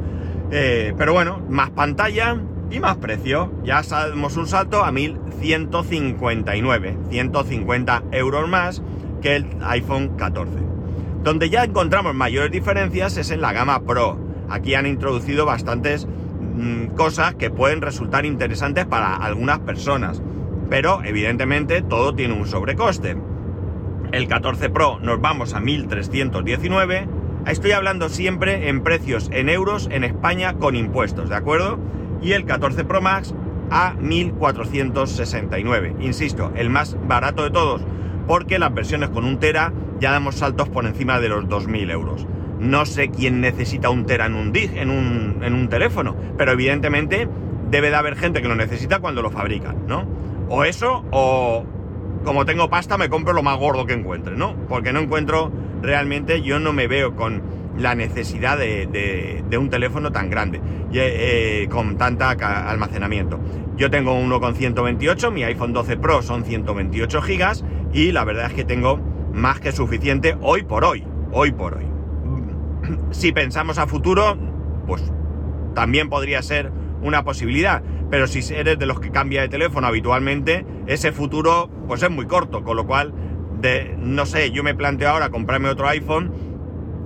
Eh, 0.52 0.94
pero 0.98 1.14
bueno, 1.14 1.42
más 1.50 1.70
pantalla 1.72 2.38
y 2.70 2.80
más 2.80 2.98
precio. 2.98 3.52
Ya 3.64 3.82
damos 3.82 4.38
un 4.38 4.46
salto 4.48 4.84
a 4.84 4.92
1159, 4.92 6.98
150 7.10 8.04
euros 8.12 8.48
más 8.48 8.84
que 9.22 9.38
el 9.38 9.48
iPhone 9.62 10.16
14. 10.18 10.52
Donde 11.24 11.50
ya 11.50 11.64
encontramos 11.64 12.14
mayores 12.14 12.52
diferencias 12.52 13.18
es 13.18 13.32
en 13.32 13.42
la 13.42 13.54
gama 13.54 13.82
Pro. 13.82 14.20
Aquí 14.50 14.76
han 14.76 14.86
introducido 14.86 15.46
bastantes 15.46 16.08
mm, 16.08 16.96
cosas 16.96 17.36
que 17.36 17.50
pueden 17.50 17.82
resultar 17.82 18.26
interesantes 18.26 18.86
para 18.86 19.16
algunas 19.16 19.60
personas. 19.60 20.22
Pero 20.70 21.02
evidentemente 21.04 21.82
todo 21.82 22.14
tiene 22.14 22.34
un 22.34 22.48
sobrecoste 22.48 23.16
el 24.12 24.28
14 24.28 24.70
Pro 24.70 25.00
nos 25.02 25.20
vamos 25.20 25.54
a 25.54 25.60
1319. 25.60 27.08
Estoy 27.46 27.72
hablando 27.72 28.10
siempre 28.10 28.70
en 28.70 28.82
precios 28.82 29.30
en 29.34 29.50
euros 29.50 29.90
en 29.92 30.04
España 30.04 30.54
con 30.54 30.76
impuestos, 30.76 31.30
¿de 31.30 31.36
acuerdo? 31.36 31.78
Y 32.22 32.32
el 32.32 32.46
14 32.46 32.86
Pro 32.86 33.02
Max 33.02 33.34
a 33.70 33.96
1469. 34.00 35.98
Insisto, 36.00 36.52
el 36.56 36.70
más 36.70 36.98
barato 37.06 37.44
de 37.44 37.52
todos, 37.52 37.82
porque 38.28 38.60
las 38.60 38.74
versiones 38.74 39.10
con 39.10 39.26
un 39.26 39.40
tera 39.40 39.74
ya 40.00 40.12
damos 40.12 40.36
saltos 40.36 40.70
por 40.70 40.86
encima 40.86 41.20
de 41.20 41.30
los 41.30 41.50
2000 41.50 41.92
euros. 41.92 42.26
No 42.60 42.86
sé 42.86 43.10
quién 43.10 43.42
necesita 43.42 43.90
un 43.90 44.06
tera 44.06 44.26
en 44.26 44.36
un 44.36 44.52
DIG, 44.52 44.78
en 44.78 44.90
un, 44.90 45.44
en 45.44 45.54
un 45.54 45.70
teléfono, 45.70 46.16
pero 46.38 46.52
evidentemente 46.52 47.28
debe 47.70 47.90
de 47.90 47.96
haber 47.96 48.16
gente 48.16 48.42
que 48.42 48.48
lo 48.48 48.56
necesita 48.56 49.00
cuando 49.00 49.22
lo 49.22 49.30
fabrican, 49.30 49.88
¿no? 49.88 50.06
O 50.50 50.64
eso, 50.64 51.04
o, 51.12 51.66
como 52.24 52.46
tengo 52.46 52.70
pasta, 52.70 52.98
me 52.98 53.10
compro 53.10 53.34
lo 53.34 53.44
más 53.44 53.58
gordo 53.58 53.86
que 53.86 53.94
encuentre, 53.94 54.36
¿no? 54.36 54.56
Porque 54.68 54.94
no 54.94 55.00
encuentro 55.00 55.52
realmente, 55.82 56.42
yo 56.42 56.60
no 56.60 56.74
me 56.74 56.88
veo 56.88 57.16
con 57.16 57.42
la 57.78 57.96
necesidad 57.96 58.58
de, 58.58 59.44
un 59.58 59.70
teléfono 59.70 60.12
tan 60.12 60.30
grande, 60.30 60.60
eh, 60.94 61.68
con 61.70 61.98
tanta 61.98 62.32
almacenamiento. 62.70 63.40
Yo 63.78 63.92
tengo 63.92 64.14
uno 64.14 64.40
con 64.40 64.56
128, 64.56 65.32
mi 65.32 65.44
iPhone 65.44 65.74
12 65.74 65.98
Pro 65.98 66.22
son 66.24 66.44
128 66.44 67.22
gigas 67.22 67.64
y 67.94 68.12
la 68.12 68.24
verdad 68.24 68.48
es 68.48 68.54
que 68.54 68.64
tengo 68.64 69.00
más 69.34 69.60
que 69.60 69.72
suficiente 69.72 70.36
hoy 70.42 70.64
por 70.64 70.84
hoy, 70.84 71.04
hoy 71.32 71.52
por 71.52 71.76
hoy. 71.76 71.97
Si 73.12 73.32
pensamos 73.32 73.78
a 73.78 73.88
futuro, 73.88 74.38
pues 74.86 75.04
también 75.74 76.10
podría 76.10 76.42
ser 76.42 76.72
una 77.02 77.24
posibilidad. 77.24 77.84
Pero 78.10 78.28
si 78.28 78.40
eres 78.54 78.80
de 78.80 78.86
los 78.86 79.00
que 79.00 79.12
cambia 79.12 79.42
de 79.42 79.50
teléfono 79.50 79.88
habitualmente, 79.88 80.66
ese 80.88 81.12
futuro 81.12 81.70
pues 81.88 82.02
es 82.04 82.10
muy 82.10 82.26
corto, 82.26 82.64
con 82.64 82.78
lo 82.78 82.88
cual, 82.88 83.14
de, 83.60 83.96
no 83.98 84.26
sé, 84.26 84.52
yo 84.52 84.64
me 84.64 84.76
planteo 84.76 85.10
ahora 85.10 85.30
comprarme 85.30 85.70
otro 85.70 85.88
iPhone 85.88 86.32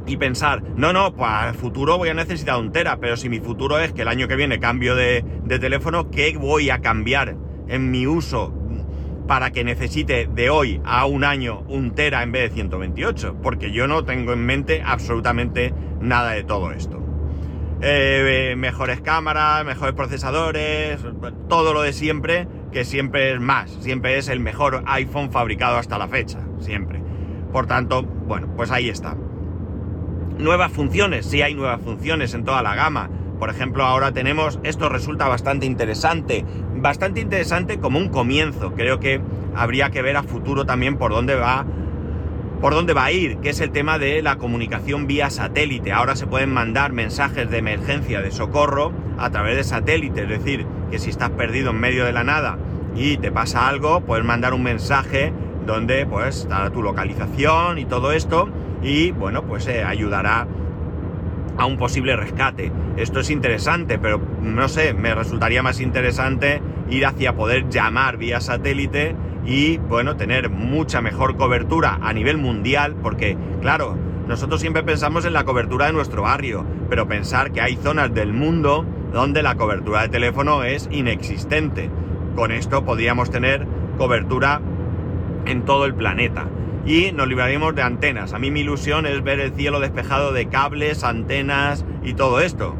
y 0.06 0.18
pensar, 0.18 0.64
no, 0.76 0.94
no, 0.94 1.14
pues 1.14 1.30
al 1.30 1.56
futuro 1.56 1.98
voy 1.98 2.10
a 2.10 2.14
necesitar 2.14 2.60
un 2.60 2.72
tera, 2.72 3.00
pero 3.00 3.18
si 3.18 3.30
mi 3.30 3.40
futuro 3.40 3.80
es 3.80 3.94
que 3.94 4.02
el 4.02 4.08
año 4.08 4.28
que 4.28 4.36
viene 4.36 4.60
cambio 4.60 4.96
de, 4.96 5.24
de 5.44 5.60
teléfono, 5.60 6.10
¿qué 6.10 6.36
voy 6.38 6.70
a 6.70 6.82
cambiar 6.82 7.36
en 7.68 7.92
mi 7.92 8.08
uso 8.08 8.61
para 9.32 9.52
que 9.52 9.64
necesite 9.64 10.28
de 10.30 10.50
hoy 10.50 10.82
a 10.84 11.06
un 11.06 11.24
año 11.24 11.62
un 11.70 11.92
tera 11.92 12.22
en 12.22 12.34
vez 12.34 12.50
de 12.50 12.56
128? 12.56 13.38
Porque 13.42 13.72
yo 13.72 13.88
no 13.88 14.04
tengo 14.04 14.34
en 14.34 14.46
mente 14.46 14.84
absolutamente 14.86 15.74
nada 16.02 16.32
de 16.32 16.44
todo 16.44 16.74
esto. 16.74 17.02
Eh, 17.80 18.56
mejores 18.58 19.00
cámaras, 19.00 19.64
mejores 19.64 19.96
procesadores, 19.96 21.00
todo 21.48 21.74
lo 21.74 21.82
de 21.82 21.94
siempre, 21.94 22.46
que 22.74 22.84
siempre 22.84 23.32
es 23.32 23.40
más, 23.40 23.72
siempre 23.80 24.18
es 24.18 24.28
el 24.28 24.42
mejor 24.42 24.84
iPhone 24.86 25.32
fabricado 25.32 25.78
hasta 25.78 25.98
la 25.98 26.10
fecha, 26.10 26.40
siempre. 26.60 27.02
Por 27.54 27.68
tanto, 27.68 28.04
bueno, 28.04 28.54
pues 28.58 28.70
ahí 28.70 28.90
está. 28.90 29.16
Nuevas 30.40 30.74
funciones, 30.74 31.26
sí 31.26 31.42
hay 31.42 31.54
nuevas 31.54 31.80
funciones 31.82 32.34
en 32.34 32.44
toda 32.44 32.62
la 32.62 32.76
gama. 32.76 33.10
Por 33.40 33.50
ejemplo, 33.50 33.86
ahora 33.86 34.12
tenemos, 34.12 34.60
esto 34.64 34.90
resulta 34.90 35.30
bastante 35.30 35.66
interesante, 35.66 36.44
bastante 36.82 37.22
interesante 37.22 37.80
como 37.80 38.00
un 38.00 38.10
comienzo. 38.10 38.74
Creo 38.74 39.00
que 39.00 39.22
habría 39.56 39.90
que 39.90 40.02
ver 40.02 40.18
a 40.18 40.24
futuro 40.24 40.66
también 40.66 40.98
por 40.98 41.12
dónde 41.12 41.36
va 41.36 41.66
por 42.62 42.76
dónde 42.76 42.94
va 42.94 43.06
a 43.06 43.12
ir, 43.12 43.38
que 43.38 43.50
es 43.50 43.60
el 43.60 43.72
tema 43.72 43.98
de 43.98 44.22
la 44.22 44.36
comunicación 44.36 45.08
vía 45.08 45.32
satélite. 45.32 45.92
Ahora 45.92 46.16
se 46.16 46.28
pueden 46.28 46.54
mandar 46.54 46.94
mensajes 46.94 47.50
de 47.50 47.58
emergencia, 47.58 48.22
de 48.22 48.30
socorro, 48.30 48.94
a 49.18 49.32
través 49.32 49.56
de 49.56 49.64
satélite. 49.64 50.22
Es 50.22 50.30
decir, 50.30 50.68
que 50.92 51.00
si 51.00 51.10
estás 51.10 51.32
perdido 51.32 51.72
en 51.72 51.80
medio 51.80 52.06
de 52.06 52.12
la 52.12 52.24
nada 52.24 52.60
y 52.96 53.18
te 53.18 53.32
pasa 53.32 53.68
algo, 53.68 54.02
puedes 54.02 54.24
mandar 54.24 54.54
un 54.54 54.62
mensaje 54.62 55.34
donde 55.66 56.06
pues 56.06 56.42
estará 56.42 56.70
tu 56.70 56.84
localización 56.84 57.80
y 57.80 57.86
todo 57.86 58.12
esto 58.12 58.48
y 58.84 59.12
bueno, 59.12 59.44
pues 59.44 59.68
eh, 59.68 59.84
ayudará 59.84 60.48
a 61.58 61.66
un 61.66 61.78
posible 61.78 62.16
rescate. 62.16 62.72
Esto 62.98 63.20
es 63.20 63.30
interesante, 63.30 64.00
pero 64.00 64.22
no 64.42 64.68
sé, 64.68 64.94
me 64.94 65.14
resultaría 65.16 65.64
más 65.64 65.80
interesante 65.80 66.62
ir 66.90 67.06
hacia 67.06 67.36
poder 67.36 67.70
llamar 67.70 68.18
vía 68.18 68.42
satélite 68.42 69.16
y 69.46 69.78
bueno, 69.78 70.18
tener 70.18 70.50
mucha 70.50 71.02
mejor 71.02 71.38
cobertura 71.38 72.00
a 72.02 72.14
nivel 72.14 72.38
mundial, 72.38 72.96
porque 73.02 73.38
claro, 73.62 73.98
nosotros 74.28 74.62
siempre 74.62 74.84
pensamos 74.84 75.26
en 75.26 75.34
la 75.34 75.44
cobertura 75.44 75.88
de 75.88 75.94
nuestro 75.94 76.24
barrio, 76.24 76.66
pero 76.90 77.08
pensar 77.08 77.52
que 77.52 77.62
hay 77.62 77.76
zonas 77.76 78.14
del 78.14 78.34
mundo 78.34 78.86
donde 79.12 79.44
la 79.44 79.56
cobertura 79.56 80.04
de 80.04 80.10
teléfono 80.10 80.64
es 80.64 80.88
inexistente. 80.92 81.90
Con 82.36 82.52
esto 82.52 82.86
podríamos 82.86 83.30
tener 83.30 83.68
cobertura 83.98 84.62
en 85.46 85.66
todo 85.66 85.86
el 85.86 85.96
planeta. 85.96 86.48
Y 86.86 87.12
nos 87.12 87.28
libraríamos 87.28 87.76
de 87.76 87.84
antenas. 87.84 88.34
A 88.34 88.40
mí 88.40 88.50
mi 88.50 88.62
ilusión 88.62 89.06
es 89.06 89.24
ver 89.24 89.40
el 89.40 89.54
cielo 89.54 89.80
despejado 89.80 90.32
de 90.32 90.48
cables, 90.48 91.04
antenas 91.04 91.86
y 92.04 92.14
todo 92.14 92.42
esto. 92.42 92.76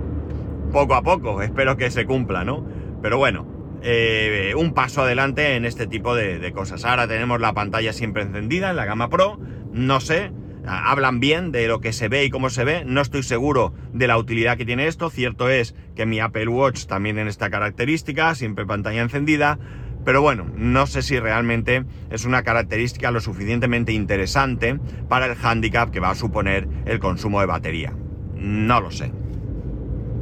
Poco 0.72 0.96
a 0.96 1.04
poco, 1.04 1.42
espero 1.42 1.78
que 1.78 1.92
se 1.92 2.06
cumpla, 2.06 2.44
¿no? 2.44 2.66
Pero 3.02 3.18
bueno, 3.18 3.46
eh, 3.84 4.54
un 4.58 4.74
paso 4.74 5.02
adelante 5.02 5.56
en 5.56 5.66
este 5.66 5.86
tipo 5.86 6.16
de, 6.16 6.52
cosas. 6.52 6.86
Ahora 6.86 7.08
tenemos 7.08 7.40
la 7.40 7.54
pantalla 7.54 7.94
siempre 7.94 8.24
encendida 8.24 8.72
en 8.72 8.76
la 8.76 8.86
gama 8.86 9.10
Pro. 9.10 9.40
No 9.72 10.00
sé 10.00 10.32
hablan 10.66 11.20
bien 11.20 11.52
de 11.52 11.68
lo 11.68 11.82
que 11.82 11.94
se 11.94 12.08
ve 12.08 12.24
y 12.26 12.30
cómo 12.30 12.50
se 12.50 12.64
ve. 12.64 12.84
No 12.86 13.02
estoy 13.02 13.24
seguro 13.24 13.74
de 13.94 14.08
la 14.08 14.18
utilidad 14.18 14.58
que 14.58 14.66
tiene 14.66 14.88
esto. 14.88 15.10
Cierto 15.10 15.50
es 15.50 15.76
que 15.96 16.06
mi 16.06 16.20
Apple 16.20 16.48
Watch 16.48 16.86
también 16.86 17.16
tiene 17.16 17.30
esta 17.30 17.50
característica, 17.50 18.36
siempre 18.36 18.66
pantalla 18.66 19.02
encendida. 19.02 19.60
Pero 20.04 20.22
bueno, 20.22 20.48
no 20.56 20.88
sé 20.88 21.02
si 21.02 21.20
realmente 21.20 21.84
es 22.10 22.26
una 22.26 22.44
característica 22.44 23.12
lo 23.12 23.22
suficientemente 23.22 23.94
interesante 23.94 24.80
para 25.08 25.28
el 25.28 25.38
handicap 25.42 25.92
que 25.92 26.00
va 26.00 26.12
a 26.12 26.16
suponer 26.16 26.68
el 26.86 27.00
consumo 27.00 27.40
de 27.40 27.46
batería. 27.46 27.94
No 28.36 28.82
lo 28.82 28.92
sé. 28.92 29.12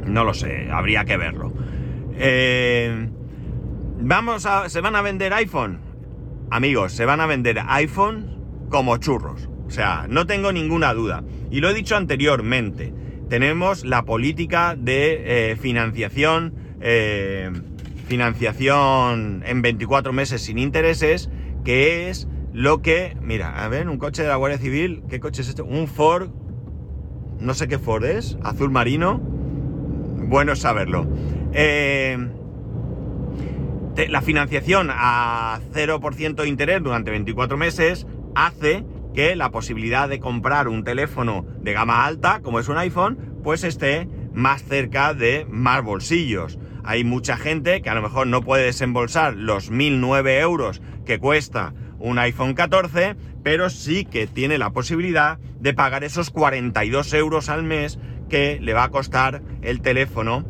No 0.06 0.24
lo 0.24 0.34
sé, 0.34 0.68
habría 0.70 1.04
que 1.04 1.16
verlo. 1.16 1.52
Eh, 2.14 3.08
vamos 4.00 4.44
a. 4.46 4.68
¿Se 4.68 4.80
van 4.80 4.96
a 4.96 5.02
vender 5.02 5.32
iPhone? 5.32 5.80
Amigos, 6.50 6.92
se 6.92 7.04
van 7.04 7.20
a 7.20 7.26
vender 7.26 7.60
iPhone 7.66 8.66
como 8.68 8.96
churros. 8.98 9.48
O 9.66 9.70
sea, 9.70 10.06
no 10.08 10.26
tengo 10.26 10.52
ninguna 10.52 10.92
duda. 10.92 11.22
Y 11.50 11.60
lo 11.60 11.70
he 11.70 11.74
dicho 11.74 11.96
anteriormente. 11.96 12.92
Tenemos 13.28 13.84
la 13.84 14.04
política 14.04 14.74
de 14.76 15.52
eh, 15.52 15.56
financiación. 15.56 16.54
Eh, 16.80 17.50
financiación 18.10 19.44
en 19.46 19.62
24 19.62 20.12
meses 20.12 20.42
sin 20.42 20.58
intereses, 20.58 21.30
que 21.64 22.10
es 22.10 22.26
lo 22.52 22.82
que, 22.82 23.16
mira, 23.22 23.64
a 23.64 23.68
ver, 23.68 23.88
un 23.88 23.98
coche 23.98 24.22
de 24.22 24.28
la 24.28 24.34
Guardia 24.34 24.58
Civil, 24.58 25.04
¿qué 25.08 25.20
coche 25.20 25.42
es 25.42 25.48
este? 25.48 25.62
Un 25.62 25.86
Ford, 25.86 26.30
no 27.38 27.54
sé 27.54 27.68
qué 27.68 27.78
Ford 27.78 28.04
es, 28.04 28.36
azul 28.42 28.72
marino, 28.72 29.20
bueno 29.20 30.56
saberlo. 30.56 31.06
Eh, 31.52 32.18
la 34.08 34.22
financiación 34.22 34.88
a 34.90 35.60
0% 35.72 36.34
de 36.34 36.48
interés 36.48 36.82
durante 36.82 37.12
24 37.12 37.56
meses 37.56 38.08
hace 38.34 38.84
que 39.14 39.36
la 39.36 39.52
posibilidad 39.52 40.08
de 40.08 40.18
comprar 40.18 40.66
un 40.66 40.82
teléfono 40.82 41.46
de 41.60 41.72
gama 41.74 42.04
alta, 42.04 42.40
como 42.42 42.58
es 42.58 42.68
un 42.68 42.78
iPhone, 42.78 43.38
pues 43.44 43.62
esté 43.62 44.08
más 44.32 44.64
cerca 44.64 45.14
de 45.14 45.46
más 45.48 45.84
bolsillos. 45.84 46.58
Hay 46.84 47.04
mucha 47.04 47.36
gente 47.36 47.82
que 47.82 47.90
a 47.90 47.94
lo 47.94 48.02
mejor 48.02 48.26
no 48.26 48.42
puede 48.42 48.64
desembolsar 48.64 49.34
los 49.34 49.70
1.009 49.70 50.40
euros 50.40 50.82
que 51.04 51.18
cuesta 51.18 51.74
un 51.98 52.18
iPhone 52.18 52.54
14, 52.54 53.16
pero 53.42 53.70
sí 53.70 54.04
que 54.04 54.26
tiene 54.26 54.58
la 54.58 54.70
posibilidad 54.70 55.38
de 55.60 55.74
pagar 55.74 56.04
esos 56.04 56.30
42 56.30 57.12
euros 57.14 57.48
al 57.48 57.62
mes 57.62 57.98
que 58.28 58.58
le 58.60 58.72
va 58.72 58.84
a 58.84 58.90
costar 58.90 59.42
el 59.62 59.82
teléfono 59.82 60.44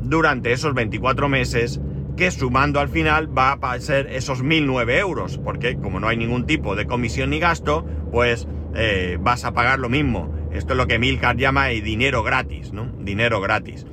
durante 0.00 0.52
esos 0.52 0.74
24 0.74 1.28
meses, 1.28 1.80
que 2.16 2.30
sumando 2.30 2.80
al 2.80 2.88
final 2.88 3.36
va 3.36 3.52
a 3.52 3.80
ser 3.80 4.06
esos 4.06 4.42
1.009 4.42 4.98
euros, 4.98 5.38
porque 5.38 5.76
como 5.76 6.00
no 6.00 6.08
hay 6.08 6.16
ningún 6.16 6.46
tipo 6.46 6.76
de 6.76 6.86
comisión 6.86 7.30
ni 7.30 7.40
gasto, 7.40 7.84
pues 8.10 8.48
eh, 8.74 9.18
vas 9.20 9.44
a 9.44 9.52
pagar 9.52 9.78
lo 9.78 9.88
mismo. 9.88 10.34
Esto 10.52 10.72
es 10.72 10.78
lo 10.78 10.86
que 10.86 10.98
Milcar 10.98 11.36
llama 11.36 11.66
dinero 11.66 12.22
gratis, 12.22 12.72
¿no? 12.72 12.86
Dinero 13.00 13.40
gratis. 13.40 13.86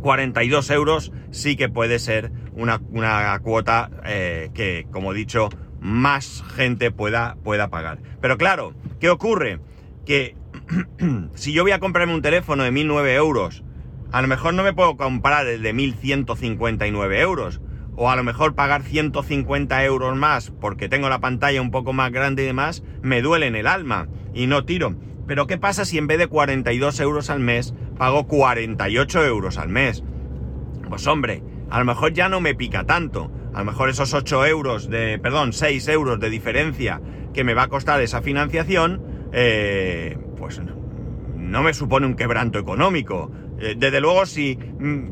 42 0.00 0.70
euros 0.70 1.12
sí 1.30 1.56
que 1.56 1.68
puede 1.68 1.98
ser 1.98 2.32
una, 2.54 3.38
cuota 3.40 3.90
eh, 4.04 4.50
que, 4.54 4.86
como 4.90 5.12
he 5.12 5.16
dicho, 5.16 5.48
más 5.80 6.44
gente 6.54 6.90
pueda, 6.90 7.36
pueda 7.42 7.68
pagar. 7.68 7.98
Pero 8.20 8.38
claro, 8.38 8.74
¿qué 9.00 9.10
ocurre? 9.10 9.60
Que 10.04 10.36
si 11.34 11.52
yo 11.52 11.62
voy 11.62 11.72
a 11.72 11.80
comprarme 11.80 12.14
un 12.14 12.22
teléfono 12.22 12.64
de 12.64 12.72
1.009 12.72 13.14
euros, 13.14 13.64
a 14.12 14.22
lo 14.22 14.28
mejor 14.28 14.54
no 14.54 14.62
me 14.62 14.72
puedo 14.72 14.96
comprar 14.96 15.46
el 15.46 15.62
de 15.62 15.74
1.159 15.74 17.18
euros. 17.20 17.60
O 17.98 18.10
a 18.10 18.16
lo 18.16 18.22
mejor 18.22 18.54
pagar 18.54 18.82
150 18.82 19.84
euros 19.84 20.14
más 20.16 20.50
porque 20.50 20.88
tengo 20.88 21.08
la 21.08 21.20
pantalla 21.20 21.62
un 21.62 21.70
poco 21.70 21.94
más 21.94 22.12
grande 22.12 22.42
y 22.42 22.46
demás, 22.46 22.82
me 23.00 23.22
duele 23.22 23.46
en 23.46 23.56
el 23.56 23.66
alma 23.66 24.08
y 24.34 24.46
no 24.46 24.66
tiro. 24.66 24.94
Pero 25.26 25.46
¿qué 25.46 25.56
pasa 25.56 25.86
si 25.86 25.96
en 25.96 26.06
vez 26.06 26.18
de 26.18 26.26
42 26.26 27.00
euros 27.00 27.30
al 27.30 27.40
mes 27.40 27.74
pago 27.96 28.26
48 28.26 29.24
euros 29.24 29.58
al 29.58 29.68
mes? 29.68 30.02
Pues 30.88 31.06
hombre, 31.06 31.42
a 31.70 31.78
lo 31.78 31.84
mejor 31.84 32.12
ya 32.12 32.28
no 32.28 32.40
me 32.40 32.54
pica 32.54 32.84
tanto. 32.84 33.30
A 33.54 33.60
lo 33.60 33.64
mejor 33.66 33.88
esos 33.88 34.12
8 34.12 34.46
euros 34.46 34.90
de, 34.90 35.18
perdón, 35.18 35.52
6 35.52 35.88
euros 35.88 36.20
de 36.20 36.30
diferencia 36.30 37.00
que 37.32 37.44
me 37.44 37.54
va 37.54 37.64
a 37.64 37.68
costar 37.68 38.00
esa 38.00 38.22
financiación, 38.22 39.02
eh, 39.32 40.18
pues 40.36 40.60
no 41.36 41.62
me 41.62 41.74
supone 41.74 42.06
un 42.06 42.14
quebranto 42.14 42.58
económico. 42.58 43.30
Eh, 43.58 43.74
desde 43.76 44.00
luego, 44.00 44.26
si 44.26 44.58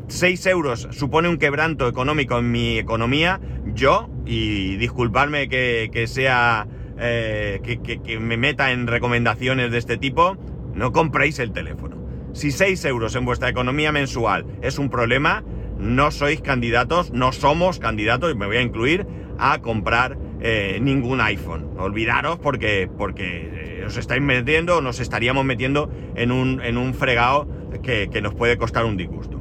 6 0.07 0.45
mm, 0.45 0.49
euros 0.49 0.87
supone 0.91 1.27
un 1.27 1.37
quebranto 1.37 1.87
económico 1.87 2.37
en 2.37 2.51
mi 2.51 2.77
economía, 2.77 3.39
yo, 3.73 4.09
y 4.25 4.75
disculpadme 4.77 5.49
que 5.49 6.05
sea 6.07 6.67
eh, 6.97 7.59
que, 7.83 8.19
me 8.19 8.37
meta 8.37 8.71
en 8.71 8.87
recomendaciones 8.87 9.71
de 9.71 9.77
este 9.77 9.97
tipo, 9.97 10.37
no 10.73 10.91
compréis 10.91 11.39
el 11.39 11.51
teléfono. 11.51 11.97
Si 12.35 12.51
6 12.51 12.83
euros 12.83 13.15
en 13.15 13.23
vuestra 13.23 13.47
economía 13.47 13.93
mensual 13.93 14.45
es 14.61 14.77
un 14.77 14.89
problema, 14.89 15.45
no 15.79 16.11
sois 16.11 16.41
candidatos, 16.41 17.13
no 17.13 17.31
somos 17.31 17.79
candidatos, 17.79 18.29
y 18.29 18.35
me 18.35 18.45
voy 18.45 18.57
a 18.57 18.61
incluir, 18.61 19.07
a 19.37 19.61
comprar 19.61 20.17
eh, 20.41 20.79
ningún 20.81 21.21
iPhone. 21.21 21.69
Olvidaros 21.77 22.37
porque, 22.37 22.89
porque 22.97 23.79
eh, 23.79 23.85
os 23.85 23.95
estáis 23.95 24.21
metiendo, 24.21 24.81
nos 24.81 24.99
estaríamos 24.99 25.45
metiendo 25.45 25.89
en 26.15 26.33
un, 26.33 26.59
en 26.61 26.77
un 26.77 26.93
fregado 26.93 27.47
que, 27.81 28.09
que 28.11 28.21
nos 28.21 28.35
puede 28.35 28.57
costar 28.57 28.83
un 28.83 28.97
disgusto. 28.97 29.39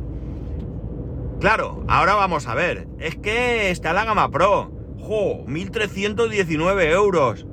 Claro, 1.41 1.85
ahora 1.89 2.15
vamos 2.15 2.47
a 2.47 2.55
ver. 2.55 2.87
Es 3.01 3.17
que 3.17 3.71
está 3.71 3.93
la 3.93 4.05
gama 4.05 4.31
Pro. 4.31 4.71
¡Jo! 5.01 5.45
1.319 5.47 6.93
euros. 6.93 7.45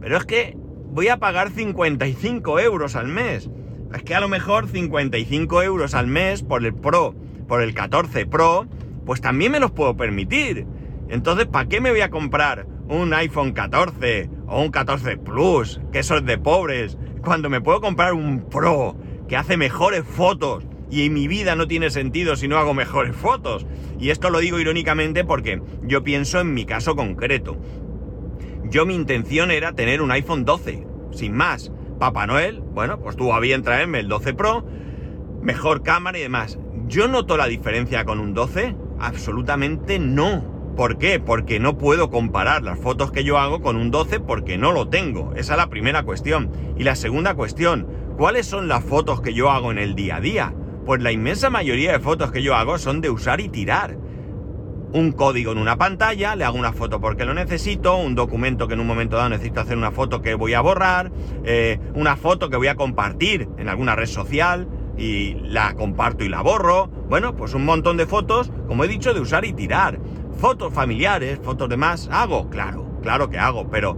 Pero 0.00 0.16
es 0.16 0.24
que 0.24 0.56
voy 0.56 1.08
a 1.08 1.18
pagar 1.18 1.50
55 1.50 2.58
euros 2.58 2.96
al 2.96 3.08
mes. 3.08 3.50
Es 3.94 4.02
que 4.02 4.14
a 4.14 4.20
lo 4.20 4.28
mejor 4.28 4.68
55 4.68 5.62
euros 5.62 5.94
al 5.94 6.06
mes 6.06 6.42
por 6.42 6.64
el 6.64 6.74
Pro, 6.74 7.14
por 7.46 7.62
el 7.62 7.74
14 7.74 8.26
Pro, 8.26 8.66
pues 9.06 9.20
también 9.20 9.52
me 9.52 9.60
los 9.60 9.70
puedo 9.70 9.96
permitir. 9.96 10.66
Entonces, 11.08 11.46
¿para 11.46 11.68
qué 11.68 11.80
me 11.80 11.90
voy 11.90 12.02
a 12.02 12.10
comprar 12.10 12.66
un 12.88 13.14
iPhone 13.14 13.52
14 13.52 14.30
o 14.46 14.62
un 14.62 14.70
14 14.70 15.16
Plus, 15.16 15.80
que 15.92 16.00
eso 16.00 16.16
es 16.16 16.24
de 16.24 16.38
pobres, 16.38 16.98
cuando 17.22 17.48
me 17.48 17.60
puedo 17.60 17.80
comprar 17.80 18.12
un 18.12 18.48
Pro 18.48 18.96
que 19.26 19.36
hace 19.36 19.56
mejores 19.56 20.04
fotos? 20.04 20.64
y 20.90 21.10
mi 21.10 21.28
vida 21.28 21.54
no 21.54 21.68
tiene 21.68 21.90
sentido 21.90 22.36
si 22.36 22.48
no 22.48 22.56
hago 22.56 22.74
mejores 22.74 23.14
fotos. 23.14 23.66
Y 23.98 24.10
esto 24.10 24.30
lo 24.30 24.38
digo 24.38 24.58
irónicamente 24.58 25.24
porque 25.24 25.60
yo 25.82 26.02
pienso 26.02 26.40
en 26.40 26.54
mi 26.54 26.64
caso 26.64 26.96
concreto. 26.96 27.56
Yo 28.64 28.86
mi 28.86 28.94
intención 28.94 29.50
era 29.50 29.72
tener 29.72 30.02
un 30.02 30.10
iPhone 30.10 30.44
12, 30.44 30.86
sin 31.10 31.34
más. 31.34 31.72
Papá 31.98 32.28
Noel, 32.28 32.60
bueno, 32.60 33.00
pues 33.00 33.16
tuvo 33.16 33.34
a 33.34 33.40
bien 33.40 33.62
traerme 33.62 33.98
el 33.98 34.08
12 34.08 34.32
Pro, 34.34 34.64
mejor 35.42 35.82
cámara 35.82 36.16
y 36.18 36.22
demás. 36.22 36.58
¿Yo 36.86 37.08
noto 37.08 37.36
la 37.36 37.46
diferencia 37.46 38.04
con 38.04 38.20
un 38.20 38.34
12? 38.34 38.76
Absolutamente 39.00 39.98
no. 39.98 40.58
¿Por 40.76 40.98
qué? 40.98 41.18
Porque 41.18 41.58
no 41.58 41.76
puedo 41.76 42.08
comparar 42.08 42.62
las 42.62 42.78
fotos 42.78 43.10
que 43.10 43.24
yo 43.24 43.36
hago 43.36 43.60
con 43.60 43.76
un 43.76 43.90
12 43.90 44.20
porque 44.20 44.56
no 44.58 44.70
lo 44.70 44.88
tengo. 44.88 45.34
Esa 45.34 45.54
es 45.54 45.58
la 45.58 45.70
primera 45.70 46.04
cuestión. 46.04 46.52
Y 46.78 46.84
la 46.84 46.94
segunda 46.94 47.34
cuestión, 47.34 47.88
¿cuáles 48.16 48.46
son 48.46 48.68
las 48.68 48.84
fotos 48.84 49.20
que 49.20 49.34
yo 49.34 49.50
hago 49.50 49.72
en 49.72 49.78
el 49.78 49.96
día 49.96 50.16
a 50.16 50.20
día? 50.20 50.54
Pues 50.86 51.02
la 51.02 51.10
inmensa 51.10 51.50
mayoría 51.50 51.90
de 51.90 51.98
fotos 51.98 52.30
que 52.30 52.44
yo 52.44 52.54
hago 52.54 52.78
son 52.78 53.00
de 53.00 53.10
usar 53.10 53.40
y 53.40 53.48
tirar. 53.48 53.98
Un 54.92 55.12
código 55.12 55.52
en 55.52 55.58
una 55.58 55.76
pantalla, 55.76 56.34
le 56.34 56.44
hago 56.44 56.58
una 56.58 56.72
foto 56.72 57.00
porque 57.00 57.26
lo 57.26 57.34
necesito, 57.34 57.96
un 57.96 58.14
documento 58.14 58.68
que 58.68 58.74
en 58.74 58.80
un 58.80 58.86
momento 58.86 59.16
dado 59.16 59.28
necesito 59.28 59.60
hacer 59.60 59.76
una 59.76 59.90
foto 59.90 60.22
que 60.22 60.34
voy 60.34 60.54
a 60.54 60.62
borrar, 60.62 61.12
eh, 61.44 61.78
una 61.94 62.16
foto 62.16 62.48
que 62.48 62.56
voy 62.56 62.68
a 62.68 62.74
compartir 62.74 63.48
en 63.58 63.68
alguna 63.68 63.94
red 63.96 64.06
social 64.06 64.66
y 64.96 65.34
la 65.42 65.74
comparto 65.74 66.24
y 66.24 66.28
la 66.28 66.40
borro. 66.40 66.88
Bueno, 67.08 67.36
pues 67.36 67.54
un 67.54 67.64
montón 67.64 67.98
de 67.98 68.06
fotos, 68.06 68.50
como 68.66 68.84
he 68.84 68.88
dicho, 68.88 69.12
de 69.12 69.20
usar 69.20 69.44
y 69.44 69.52
tirar. 69.52 70.00
Fotos 70.38 70.72
familiares, 70.72 71.38
fotos 71.42 71.68
de 71.68 71.76
más, 71.76 72.08
hago, 72.10 72.48
claro, 72.48 72.86
claro 73.02 73.28
que 73.28 73.38
hago, 73.38 73.68
pero 73.68 73.96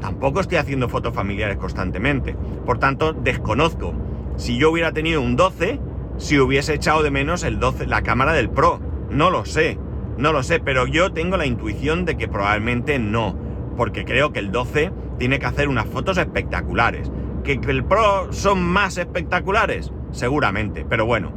tampoco 0.00 0.40
estoy 0.40 0.58
haciendo 0.58 0.88
fotos 0.88 1.14
familiares 1.14 1.58
constantemente. 1.58 2.34
Por 2.64 2.78
tanto, 2.78 3.12
desconozco. 3.12 3.92
Si 4.36 4.56
yo 4.56 4.70
hubiera 4.70 4.92
tenido 4.92 5.20
un 5.20 5.36
12, 5.36 5.78
si 6.16 6.38
hubiese 6.38 6.74
echado 6.74 7.02
de 7.02 7.10
menos 7.10 7.42
el 7.42 7.58
12, 7.58 7.86
la 7.86 8.02
cámara 8.02 8.32
del 8.32 8.50
Pro. 8.50 8.80
No 9.10 9.30
lo 9.30 9.44
sé, 9.44 9.78
no 10.20 10.32
lo 10.32 10.42
sé, 10.42 10.60
pero 10.60 10.86
yo 10.86 11.12
tengo 11.12 11.36
la 11.36 11.46
intuición 11.46 12.04
de 12.04 12.16
que 12.16 12.28
probablemente 12.28 12.98
no, 12.98 13.36
porque 13.76 14.04
creo 14.04 14.32
que 14.32 14.38
el 14.38 14.52
12 14.52 14.92
tiene 15.18 15.38
que 15.38 15.46
hacer 15.46 15.68
unas 15.68 15.86
fotos 15.86 16.18
espectaculares. 16.18 17.10
¿Que 17.42 17.54
el 17.54 17.84
Pro 17.84 18.32
son 18.32 18.62
más 18.62 18.98
espectaculares? 18.98 19.92
Seguramente, 20.12 20.84
pero 20.88 21.06
bueno, 21.06 21.32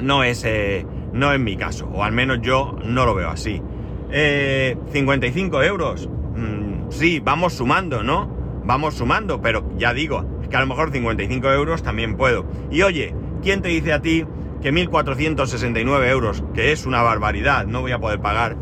no 0.00 0.24
es, 0.24 0.44
eh, 0.44 0.86
no 1.12 1.32
es 1.32 1.38
mi 1.38 1.56
caso, 1.56 1.88
o 1.92 2.02
al 2.02 2.12
menos 2.12 2.40
yo 2.40 2.76
no 2.84 3.04
lo 3.04 3.14
veo 3.14 3.28
así. 3.28 3.62
55 4.10 5.62
eh, 5.62 5.66
euros, 5.66 6.08
mm, 6.08 6.90
sí, 6.90 7.20
vamos 7.20 7.52
sumando, 7.52 8.02
¿no? 8.02 8.28
Vamos 8.64 8.94
sumando, 8.94 9.40
pero 9.40 9.70
ya 9.76 9.92
digo, 9.92 10.24
es 10.42 10.48
que 10.48 10.56
a 10.56 10.60
lo 10.60 10.66
mejor 10.66 10.90
55 10.90 11.52
euros 11.52 11.82
también 11.82 12.16
puedo. 12.16 12.46
Y 12.70 12.82
oye, 12.82 13.14
¿Quién 13.42 13.62
te 13.62 13.70
dice 13.70 13.92
a 13.92 14.02
ti 14.02 14.26
que 14.60 14.72
1.469 14.72 16.08
euros, 16.08 16.44
que 16.54 16.72
es 16.72 16.86
una 16.86 17.02
barbaridad, 17.02 17.66
no 17.66 17.80
voy 17.80 17.92
a 17.92 17.98
poder 17.98 18.20
pagar, 18.20 18.56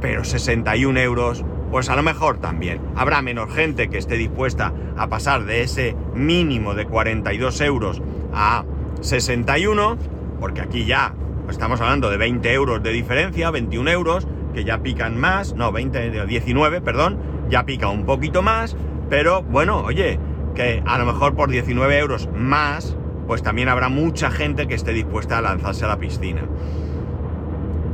pero 0.00 0.24
61 0.24 0.98
euros 1.00 1.44
pues 1.70 1.88
a 1.90 1.96
lo 1.96 2.02
mejor 2.02 2.38
también. 2.38 2.80
Habrá 2.96 3.22
menos 3.22 3.52
gente 3.52 3.88
que 3.88 3.98
esté 3.98 4.16
dispuesta 4.16 4.72
a 4.96 5.08
pasar 5.08 5.44
de 5.44 5.62
ese 5.62 5.94
mínimo 6.14 6.74
de 6.74 6.86
42 6.86 7.60
euros 7.60 8.02
a 8.32 8.64
61, 9.00 9.98
porque 10.40 10.60
aquí 10.60 10.84
ya 10.84 11.14
estamos 11.48 11.80
hablando 11.80 12.10
de 12.10 12.16
20 12.16 12.52
euros 12.52 12.82
de 12.82 12.90
diferencia, 12.90 13.50
21 13.50 13.90
euros, 13.90 14.26
que 14.54 14.64
ya 14.64 14.82
pican 14.82 15.18
más, 15.18 15.54
no, 15.54 15.72
20, 15.72 16.26
19, 16.26 16.80
perdón, 16.80 17.18
ya 17.48 17.64
pica 17.64 17.88
un 17.88 18.04
poquito 18.04 18.42
más, 18.42 18.76
pero 19.08 19.42
bueno, 19.42 19.82
oye, 19.82 20.18
que 20.54 20.82
a 20.86 20.98
lo 20.98 21.06
mejor 21.06 21.34
por 21.34 21.50
19 21.50 21.98
euros 21.98 22.28
más, 22.34 22.96
pues 23.28 23.42
también 23.42 23.68
habrá 23.68 23.90
mucha 23.90 24.30
gente 24.30 24.66
que 24.66 24.74
esté 24.74 24.92
dispuesta 24.92 25.36
a 25.36 25.42
lanzarse 25.42 25.84
a 25.84 25.88
la 25.88 25.98
piscina. 25.98 26.44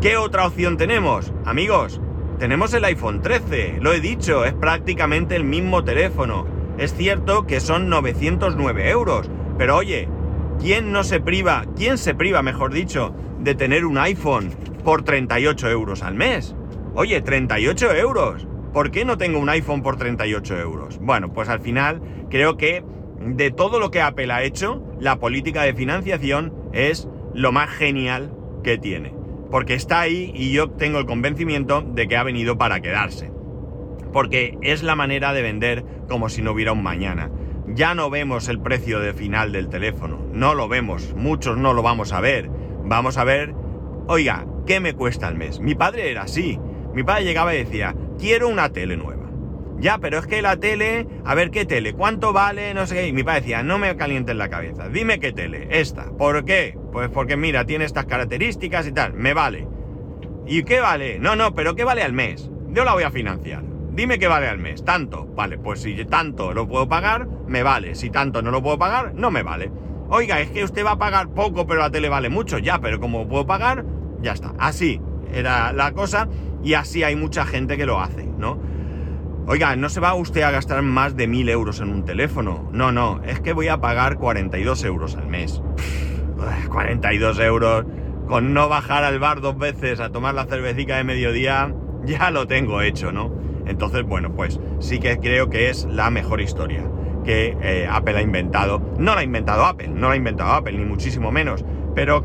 ¿Qué 0.01 0.17
otra 0.17 0.47
opción 0.47 0.77
tenemos? 0.77 1.33
Amigos, 1.45 2.01
tenemos 2.39 2.73
el 2.73 2.85
iPhone 2.85 3.21
13, 3.21 3.79
lo 3.81 3.93
he 3.93 4.01
dicho, 4.01 4.45
es 4.45 4.55
prácticamente 4.55 5.35
el 5.35 5.43
mismo 5.43 5.83
teléfono. 5.83 6.47
Es 6.79 6.95
cierto 6.95 7.47
que 7.47 7.59
son 7.59 7.89
909 7.89 8.89
euros, 8.91 9.29
pero 9.59 9.77
oye, 9.77 10.09
¿quién 10.61 10.93
no 10.93 11.03
se 11.03 11.19
priva, 11.19 11.65
quién 11.77 11.99
se 11.99 12.15
priva, 12.15 12.41
mejor 12.43 12.73
dicho, 12.73 13.13
de 13.41 13.57
tener 13.57 13.87
un 13.87 13.99
iPhone 13.99 14.51
por 14.85 15.03
38 15.03 15.69
euros 15.69 16.05
al 16.05 16.15
mes? 16.15 16.55
Oye, 16.95 17.21
38 17.21 17.93
euros. 17.97 18.47
¿Por 18.73 18.93
qué 18.93 19.05
no 19.05 19.19
tengo 19.19 19.41
un 19.41 19.49
iPhone 19.49 19.83
por 19.83 19.97
38 19.97 20.61
euros? 20.61 20.99
Bueno, 21.01 21.33
pues 21.33 21.49
al 21.49 21.61
final 21.61 22.01
creo 22.31 22.57
que 22.57 22.85
de 23.25 23.51
todo 23.51 23.81
lo 23.81 23.91
que 23.91 24.01
Apple 24.01 24.33
ha 24.33 24.43
hecho, 24.43 24.83
la 25.01 25.19
política 25.19 25.63
de 25.63 25.75
financiación 25.75 26.53
es 26.73 27.09
lo 27.33 27.53
más 27.53 27.71
genial 27.71 28.33
que 28.63 28.79
tiene 28.79 29.25
porque 29.55 29.75
está 29.75 30.01
ahí 30.01 30.33
y 30.35 30.51
yo 30.51 30.71
tengo 30.71 30.99
el 30.99 31.07
convencimiento 31.07 31.81
de 31.81 32.09
que 32.09 32.17
ha 32.17 32.25
venido 32.25 32.59
para 32.59 32.81
quedarse. 32.81 33.31
Porque 34.13 34.59
es 34.63 34.83
la 34.83 34.97
manera 34.97 35.33
de 35.33 35.43
vender 35.43 35.85
como 36.09 36.29
si 36.29 36.43
no 36.43 36.51
hubiera 36.51 36.73
un 36.73 36.83
mañana. 36.83 37.31
Ya 37.69 37.95
no 37.95 38.11
vemos 38.11 38.49
el 38.49 38.59
precio 38.59 38.99
de 38.99 39.15
final 39.15 39.53
del 39.53 39.69
teléfono, 39.69 40.19
no 40.33 40.55
lo 40.55 40.67
vemos, 40.67 41.15
muchos 41.15 41.57
no 41.57 41.73
lo 41.73 41.83
vamos 41.83 42.13
a 42.13 42.21
ver. 42.21 42.51
Vamos 42.85 43.17
a 43.17 43.23
ver, 43.23 43.55
oiga, 44.09 44.45
¿qué 44.67 44.81
me 44.81 44.95
cuesta 44.95 45.29
al 45.29 45.37
mes? 45.37 45.61
Mi 45.61 45.77
padre 45.77 46.11
era 46.11 46.23
así. 46.23 46.59
Mi 46.93 47.05
padre 47.05 47.23
llegaba 47.23 47.55
y 47.55 47.59
decía, 47.59 47.95
quiero 48.19 48.49
una 48.49 48.71
tele 48.73 48.97
nueva. 48.97 49.24
Ya, 49.85 49.99
pero 49.99 50.19
es 50.19 50.27
que 50.27 50.41
la 50.41 50.57
tele, 50.57 51.07
a 51.27 51.35
ver 51.35 51.51
qué 51.51 51.67
tele, 51.67 51.93
cuánto 51.93 52.33
vale, 52.33 52.73
no 52.73 52.87
sé 52.87 52.95
qué. 52.95 53.09
Y 53.09 53.13
mi 53.13 53.23
padre 53.23 53.41
decía, 53.41 53.63
no 53.63 53.77
me 53.77 53.95
calientes 53.97 54.35
la 54.35 54.49
cabeza, 54.49 54.89
dime 54.89 55.21
qué 55.21 55.31
tele, 55.31 55.69
esta. 55.69 56.07
¿Por 56.07 56.47
qué? 56.47 56.75
Pues 56.91 57.11
porque 57.11 57.37
mira, 57.37 57.67
tiene 57.67 57.85
estas 57.85 58.07
características 58.07 58.87
y 58.87 58.93
tal, 58.93 59.13
me 59.13 59.35
vale. 59.35 59.69
¿Y 60.47 60.63
qué 60.63 60.81
vale? 60.81 61.19
No, 61.19 61.37
no, 61.37 61.55
pero 61.55 61.75
¿qué 61.75 61.85
vale 61.85 62.03
al 62.03 62.15
mes? 62.15 62.51
Yo 62.71 62.87
la 62.87 62.95
voy 62.95 63.03
a 63.03 63.11
financiar. 63.11 63.63
Dime 63.93 64.19
qué 64.19 64.27
vale 64.27 64.49
al 64.49 64.57
mes, 64.57 64.83
tanto. 64.87 65.27
Vale, 65.27 65.59
pues 65.59 65.83
si 65.83 66.03
tanto 66.07 66.55
lo 66.55 66.67
puedo 66.67 66.89
pagar, 66.89 67.29
me 67.47 67.63
vale. 67.63 67.95
Si 67.95 68.09
tanto 68.09 68.41
no 68.41 68.51
lo 68.51 68.63
puedo 68.63 68.79
pagar, 68.79 69.13
no 69.15 69.31
me 69.31 69.43
vale. 69.43 69.71
Oiga, 70.09 70.41
es 70.41 70.49
que 70.49 70.65
usted 70.65 70.83
va 70.83 70.93
a 70.93 70.99
pagar 70.99 71.29
poco, 71.35 71.67
pero 71.67 71.81
la 71.81 71.91
tele 71.91 72.09
vale 72.09 72.31
mucho. 72.31 72.57
Ya, 72.57 72.81
pero 72.81 73.01
como 73.01 73.29
puedo 73.29 73.47
pagar, 73.47 73.85
ya 74.23 74.33
está. 74.33 74.55
Así 74.59 74.99
era 75.31 75.75
la 75.75 75.93
cosa 75.93 76.27
y 76.63 76.73
así 76.73 77.03
hay 77.03 77.17
mucha 77.17 77.45
gente 77.45 77.77
que 77.77 77.85
lo 77.85 78.01
hace, 78.01 78.25
¿no? 78.25 78.73
Oiga, 79.47 79.77
no 79.77 79.91
se 79.91 80.01
va 80.01 80.15
usted 80.15 80.41
a 80.41 80.51
gastar 80.51 80.81
más 80.81 81.17
de 81.17 81.27
mil 81.27 81.51
euros 81.51 81.81
en 81.81 81.91
un 81.91 82.07
teléfono. 82.07 82.67
No, 82.73 82.93
no, 82.93 83.21
es 83.25 83.41
que 83.41 83.53
voy 83.53 83.69
a 83.69 83.79
pagar 83.79 84.17
42 84.17 84.85
euros 84.85 85.17
al 85.17 85.27
mes. 85.27 85.61
42 86.71 87.39
euros. 87.41 87.85
Con 88.27 88.55
no 88.55 88.71
bajar 88.71 89.05
al 89.05 89.19
bar 89.19 89.43
dos 89.43 89.59
veces 89.59 90.01
a 90.01 90.09
tomar 90.09 90.35
la 90.35 90.47
cervecita 90.47 90.97
de 90.97 91.05
mediodía, 91.05 91.75
ya 92.07 92.31
lo 92.31 92.47
tengo 92.47 92.81
hecho, 92.81 93.13
¿no? 93.13 93.35
Entonces, 93.67 94.05
bueno, 94.05 94.35
pues 94.35 94.59
sí 94.79 94.99
que 94.99 95.19
creo 95.19 95.51
que 95.51 95.69
es 95.69 95.85
la 95.85 96.09
mejor 96.09 96.41
historia 96.41 96.91
que 97.23 97.55
eh, 97.61 97.87
Apple 97.89 98.17
ha 98.17 98.23
inventado. 98.23 98.81
No 98.99 99.15
la 99.15 99.21
ha 99.21 99.25
inventado 99.25 99.67
Apple, 99.67 99.89
no 99.89 100.09
la 100.09 100.15
ha 100.15 100.17
inventado 100.17 100.53
Apple, 100.53 100.73
ni 100.73 100.87
muchísimo 100.87 101.31
menos. 101.31 101.67
Pero, 101.95 102.25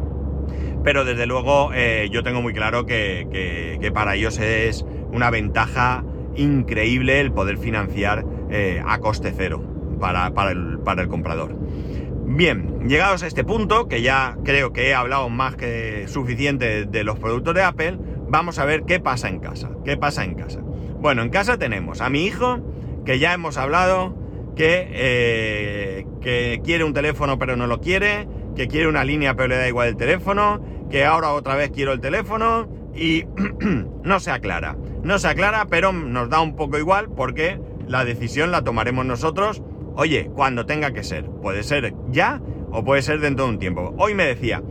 pero 0.84 1.06
desde 1.06 1.24
luego 1.24 1.70
eh, 1.72 2.10
yo 2.12 2.22
tengo 2.22 2.42
muy 2.42 2.52
claro 2.52 2.84
que 2.84 3.90
para 3.94 4.16
ellos 4.16 4.38
es 4.38 4.84
una 5.12 5.30
ventaja 5.30 6.04
increíble 6.36 7.20
el 7.20 7.32
poder 7.32 7.58
financiar 7.58 8.24
eh, 8.50 8.82
a 8.84 8.98
coste 8.98 9.32
cero 9.36 9.62
para, 10.00 10.28
el, 10.50 10.78
para 10.80 11.02
el 11.02 11.08
comprador. 11.08 11.56
Bien, 12.24 12.88
llegados 12.88 13.22
a 13.22 13.26
este 13.26 13.44
punto, 13.44 13.88
que 13.88 14.02
ya 14.02 14.36
creo 14.44 14.72
que 14.72 14.88
he 14.88 14.94
hablado 14.94 15.28
más 15.28 15.56
que 15.56 16.06
suficiente 16.08 16.86
de 16.86 17.04
los 17.04 17.18
productos 17.18 17.54
de 17.54 17.62
Apple, 17.62 17.98
vamos 18.28 18.58
a 18.58 18.64
ver 18.64 18.84
qué 18.84 19.00
pasa 19.00 19.28
en 19.28 19.40
casa. 19.40 19.70
¿Qué 19.84 19.96
pasa 19.96 20.24
en 20.24 20.34
casa? 20.34 20.60
Bueno, 21.00 21.22
en 21.22 21.30
casa 21.30 21.58
tenemos 21.58 22.00
a 22.00 22.08
mi 22.08 22.24
hijo, 22.24 22.60
que 23.04 23.18
ya 23.18 23.32
hemos 23.32 23.56
hablado, 23.56 24.14
que, 24.54 24.88
eh, 24.90 26.06
que 26.20 26.60
quiere 26.64 26.84
un 26.84 26.92
teléfono 26.92 27.38
pero 27.38 27.56
no 27.56 27.66
lo 27.66 27.80
quiere, 27.80 28.28
que 28.54 28.68
quiere 28.68 28.88
una 28.88 29.04
línea 29.04 29.34
pero 29.34 29.48
le 29.48 29.56
da 29.56 29.68
igual 29.68 29.88
el 29.88 29.96
teléfono, 29.96 30.60
que 30.90 31.04
ahora 31.04 31.32
otra 31.32 31.56
vez 31.56 31.70
quiero 31.70 31.92
el 31.92 32.00
teléfono 32.00 32.68
y 32.94 33.24
no 34.04 34.20
se 34.20 34.30
aclara 34.30 34.76
no 35.02 35.18
se 35.18 35.28
aclara, 35.28 35.66
pero 35.66 35.92
nos 35.92 36.28
da 36.28 36.40
un 36.40 36.56
poco 36.56 36.78
igual 36.78 37.08
porque 37.14 37.60
la 37.86 38.04
decisión 38.04 38.50
la 38.50 38.62
tomaremos 38.62 39.04
nosotros, 39.06 39.62
oye, 39.96 40.30
cuando 40.34 40.66
tenga 40.66 40.92
que 40.92 41.02
ser. 41.02 41.26
Puede 41.26 41.62
ser 41.62 41.94
ya 42.10 42.40
o 42.70 42.84
puede 42.84 43.02
ser 43.02 43.20
dentro 43.20 43.46
de 43.46 43.52
un 43.52 43.58
tiempo. 43.58 43.94
Hoy 43.98 44.14
me 44.14 44.24
decía, 44.24 44.62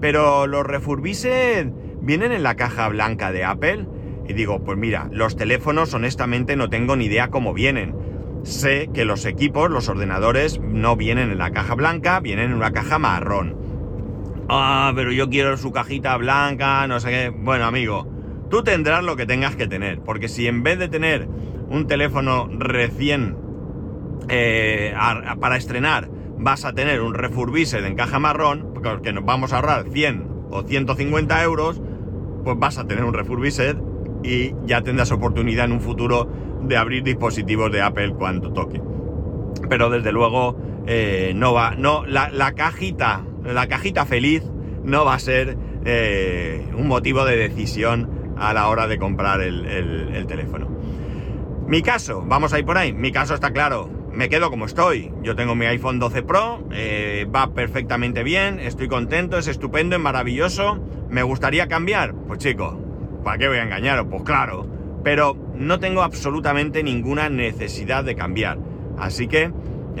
pero 0.00 0.46
los 0.46 0.66
refurbished 0.66 1.68
vienen 2.00 2.32
en 2.32 2.42
la 2.42 2.56
caja 2.56 2.88
blanca 2.88 3.32
de 3.32 3.44
Apple. 3.44 3.86
Y 4.26 4.32
digo, 4.32 4.64
pues 4.64 4.78
mira, 4.78 5.08
los 5.12 5.36
teléfonos 5.36 5.92
honestamente 5.94 6.56
no 6.56 6.70
tengo 6.70 6.96
ni 6.96 7.06
idea 7.06 7.28
cómo 7.28 7.52
vienen. 7.52 7.94
Sé 8.42 8.90
que 8.92 9.04
los 9.04 9.24
equipos, 9.24 9.70
los 9.70 9.88
ordenadores, 9.88 10.60
no 10.60 10.96
vienen 10.96 11.30
en 11.30 11.38
la 11.38 11.50
caja 11.50 11.74
blanca, 11.74 12.20
vienen 12.20 12.50
en 12.50 12.56
una 12.56 12.72
caja 12.72 12.98
marrón. 12.98 13.56
Ah, 14.48 14.92
pero 14.94 15.12
yo 15.12 15.30
quiero 15.30 15.56
su 15.56 15.72
cajita 15.72 16.16
blanca, 16.16 16.86
no 16.86 17.00
sé 17.00 17.08
qué. 17.10 17.28
Bueno, 17.30 17.64
amigo, 17.64 18.13
Tú 18.50 18.62
tendrás 18.62 19.02
lo 19.02 19.16
que 19.16 19.26
tengas 19.26 19.56
que 19.56 19.66
tener, 19.66 20.00
porque 20.00 20.28
si 20.28 20.46
en 20.46 20.62
vez 20.62 20.78
de 20.78 20.88
tener 20.88 21.28
un 21.68 21.86
teléfono 21.86 22.48
recién 22.50 23.36
eh, 24.28 24.94
para 25.40 25.56
estrenar 25.56 26.08
vas 26.38 26.64
a 26.64 26.72
tener 26.72 27.00
un 27.00 27.14
refurbished 27.14 27.84
en 27.84 27.96
caja 27.96 28.18
marrón, 28.18 28.74
porque 28.74 29.12
nos 29.12 29.24
vamos 29.24 29.52
a 29.52 29.56
ahorrar 29.56 29.86
100 29.90 30.28
o 30.50 30.62
150 30.62 31.42
euros, 31.42 31.80
pues 32.44 32.58
vas 32.58 32.78
a 32.78 32.86
tener 32.86 33.04
un 33.04 33.14
refurbished 33.14 33.76
y 34.22 34.54
ya 34.66 34.82
tendrás 34.82 35.10
oportunidad 35.12 35.66
en 35.66 35.72
un 35.72 35.80
futuro 35.80 36.30
de 36.62 36.76
abrir 36.76 37.02
dispositivos 37.02 37.72
de 37.72 37.82
Apple 37.82 38.14
cuando 38.14 38.52
toque. 38.52 38.80
Pero 39.68 39.90
desde 39.90 40.12
luego 40.12 40.56
eh, 40.86 41.32
no 41.34 41.54
va, 41.54 41.74
no, 41.76 42.04
la, 42.06 42.52
cajita, 42.52 43.24
la 43.44 43.66
cajita 43.66 44.04
feliz 44.04 44.42
no 44.82 45.04
va 45.04 45.14
a 45.14 45.18
ser 45.18 45.56
eh, 45.84 46.66
un 46.76 46.88
motivo 46.88 47.24
de 47.24 47.36
decisión 47.36 48.10
a 48.36 48.52
la 48.52 48.68
hora 48.68 48.86
de 48.86 48.98
comprar 48.98 49.40
el, 49.40 50.26
teléfono. 50.26 50.68
Mi 51.66 51.82
caso, 51.82 52.22
vamos 52.26 52.52
a 52.52 52.58
ir 52.58 52.64
por 52.64 52.76
ahí, 52.76 52.92
mi 52.92 53.10
caso 53.10 53.34
está 53.34 53.52
claro, 53.52 53.90
me 54.12 54.28
quedo 54.28 54.50
como 54.50 54.66
estoy. 54.66 55.12
Yo 55.22 55.34
tengo 55.34 55.54
mi 55.54 55.66
iPhone 55.66 55.98
12 55.98 56.22
Pro, 56.22 56.66
eh, 56.72 57.26
va 57.34 57.52
perfectamente 57.52 58.22
bien, 58.22 58.60
estoy 58.60 58.88
contento, 58.88 59.38
es 59.38 59.48
estupendo, 59.48 59.96
es 59.96 60.02
maravilloso. 60.02 60.80
¿Me 61.08 61.22
gustaría 61.22 61.68
cambiar? 61.68 62.14
Pues 62.14 62.38
chico, 62.38 62.78
¿para 63.24 63.38
qué 63.38 63.48
voy 63.48 63.58
a 63.58 63.62
engañaros? 63.62 64.06
Pues 64.10 64.22
claro, 64.22 64.66
pero 65.02 65.36
no 65.54 65.80
tengo 65.80 66.02
absolutamente 66.02 66.82
ninguna 66.82 67.28
necesidad 67.28 68.04
de 68.04 68.14
cambiar. 68.14 68.58
Así 68.98 69.26
que 69.26 69.52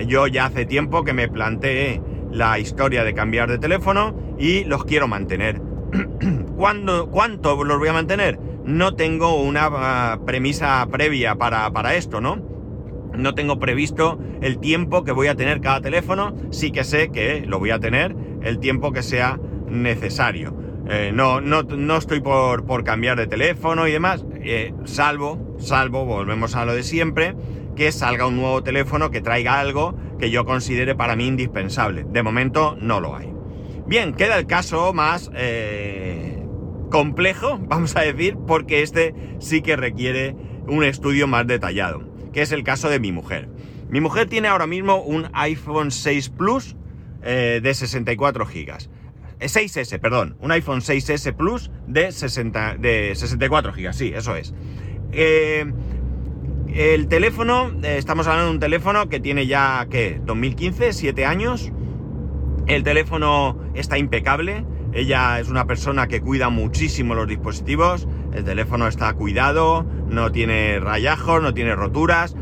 yo 0.06 0.26
ya 0.26 0.46
hace 0.46 0.64
tiempo 0.66 1.04
que 1.04 1.12
me 1.12 1.28
planteé 1.28 2.00
la 2.30 2.58
historia 2.58 3.04
de 3.04 3.14
cambiar 3.14 3.50
de 3.50 3.58
teléfono 3.58 4.14
y 4.38 4.64
los 4.64 4.84
quiero 4.84 5.08
mantener. 5.08 5.60
¿Cuánto 6.56 7.64
los 7.64 7.78
voy 7.78 7.88
a 7.88 7.92
mantener? 7.92 8.38
No 8.64 8.94
tengo 8.94 9.40
una 9.40 9.68
ah, 9.72 10.20
premisa 10.24 10.86
previa 10.90 11.34
para, 11.34 11.94
esto, 11.94 12.20
¿no? 12.20 12.40
No 13.14 13.34
tengo 13.34 13.58
previsto 13.58 14.18
el 14.40 14.58
tiempo 14.58 15.04
que 15.04 15.12
voy 15.12 15.28
a 15.28 15.34
tener 15.34 15.60
cada 15.60 15.80
teléfono, 15.80 16.34
sí 16.50 16.70
que 16.70 16.84
sé 16.84 17.10
que 17.10 17.44
lo 17.46 17.58
voy 17.58 17.70
a 17.70 17.78
tener 17.78 18.14
el 18.42 18.58
tiempo 18.58 18.92
que 18.92 19.02
sea 19.02 19.38
necesario. 19.68 20.56
Eh, 20.88 21.12
no, 21.14 21.40
no, 21.40 21.62
no, 21.62 21.96
estoy 21.96 22.20
por, 22.20 22.66
por, 22.66 22.84
cambiar 22.84 23.16
de 23.16 23.26
teléfono 23.26 23.88
y 23.88 23.92
demás, 23.92 24.24
eh, 24.42 24.74
salvo, 24.84 25.56
salvo, 25.58 26.04
volvemos 26.04 26.56
a 26.56 26.64
lo 26.64 26.74
de 26.74 26.82
siempre, 26.82 27.34
que 27.74 27.90
salga 27.90 28.26
un 28.26 28.36
nuevo 28.36 28.62
teléfono 28.62 29.10
que 29.10 29.20
traiga 29.20 29.60
algo 29.60 29.94
que 30.18 30.30
yo 30.30 30.44
considere 30.44 30.94
para 30.94 31.16
mí 31.16 31.26
indispensable. 31.26 32.04
De 32.08 32.22
momento 32.22 32.76
no 32.80 33.00
lo 33.00 33.16
hay. 33.16 33.32
Bien, 33.86 34.14
queda 34.14 34.38
el 34.38 34.46
caso 34.46 34.92
más 34.94 35.30
eh, 35.34 36.33
complejo, 36.94 37.58
vamos 37.58 37.96
a 37.96 38.02
decir, 38.02 38.36
porque 38.46 38.82
este 38.82 39.16
sí 39.40 39.62
que 39.62 39.74
requiere 39.74 40.36
un 40.68 40.84
estudio 40.84 41.26
más 41.26 41.44
detallado, 41.44 42.04
que 42.32 42.40
es 42.40 42.52
el 42.52 42.62
caso 42.62 42.88
de 42.88 43.00
mi 43.00 43.10
mujer. 43.10 43.48
Mi 43.88 44.00
mujer 44.00 44.28
tiene 44.28 44.46
ahora 44.46 44.68
mismo 44.68 45.02
un 45.02 45.26
iPhone 45.32 45.90
6 45.90 46.28
Plus 46.28 46.76
eh, 47.24 47.58
de 47.60 47.74
64 47.74 48.46
GB. 48.46 48.78
6S, 49.40 49.98
perdón, 49.98 50.36
un 50.38 50.52
iPhone 50.52 50.82
6S 50.82 51.34
Plus 51.34 51.72
de, 51.88 52.12
60, 52.12 52.76
de 52.76 53.12
64 53.16 53.72
GB, 53.72 53.92
sí, 53.92 54.12
eso 54.14 54.36
es. 54.36 54.54
Eh, 55.10 55.66
el 56.72 57.08
teléfono, 57.08 57.72
eh, 57.82 57.96
estamos 57.98 58.28
hablando 58.28 58.50
de 58.50 58.54
un 58.54 58.60
teléfono 58.60 59.08
que 59.08 59.18
tiene 59.18 59.48
ya, 59.48 59.84
¿qué? 59.90 60.20
2015, 60.24 60.92
7 60.92 61.26
años. 61.26 61.72
El 62.68 62.84
teléfono 62.84 63.58
está 63.74 63.98
impecable. 63.98 64.64
Ella 64.94 65.40
es 65.40 65.48
una 65.48 65.66
persona 65.66 66.06
que 66.06 66.20
cuida 66.20 66.50
muchísimo 66.50 67.16
los 67.16 67.26
dispositivos. 67.26 68.06
El 68.32 68.44
teléfono 68.44 68.86
está 68.86 69.12
cuidado, 69.14 69.84
no 70.08 70.30
tiene 70.30 70.78
rayajos, 70.78 71.42
no 71.42 71.52
tiene 71.52 71.74
roturas. 71.74 72.36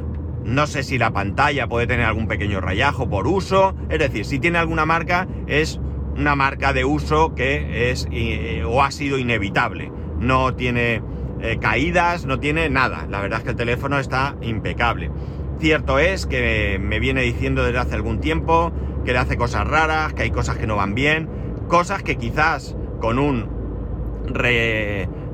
No 0.45 0.67
sé 0.67 0.83
si 0.83 0.99
la 0.99 1.12
pantalla 1.12 1.67
puede 1.67 1.87
tener 1.87 2.05
algún 2.05 2.29
pequeño 2.29 2.61
rayajo 2.61 3.09
por 3.09 3.27
uso. 3.27 3.75
Es 3.88 3.99
decir, 3.99 4.27
si 4.27 4.38
tiene 4.38 4.59
alguna 4.59 4.85
marca, 4.85 5.27
es 5.47 5.81
una 6.15 6.37
marca 6.37 6.75
de 6.75 6.85
uso 6.85 7.35
que 7.35 7.91
es 7.91 8.07
eh, 8.12 8.65
o 8.67 8.83
ha 8.83 8.91
sido 8.91 9.17
inevitable. 9.17 9.91
No 10.19 10.55
tiene 10.55 11.03
eh, 11.41 11.57
caídas, 11.59 12.27
no 12.27 12.38
tiene 12.38 12.69
nada. 12.69 13.07
La 13.09 13.23
verdad 13.23 13.38
es 13.38 13.45
que 13.45 13.51
el 13.53 13.57
teléfono 13.57 13.99
está 13.99 14.37
impecable. 14.43 15.11
Cierto 15.59 15.99
es 15.99 16.27
que 16.27 16.79
me 16.79 17.01
viene 17.01 17.23
diciendo 17.23 17.65
desde 17.65 17.79
hace 17.79 17.95
algún 17.95 18.21
tiempo 18.21 18.73
que 19.07 19.12
le 19.12 19.19
hace 19.19 19.38
cosas 19.38 19.67
raras, 19.67 20.12
que 20.12 20.25
hay 20.25 20.31
cosas 20.31 20.59
que 20.59 20.67
no 20.67 20.77
van 20.77 20.95
bien, 20.95 21.29
cosas 21.68 22.03
que 22.03 22.16
quizás 22.16 22.77
con 23.01 23.18
un 23.18 23.48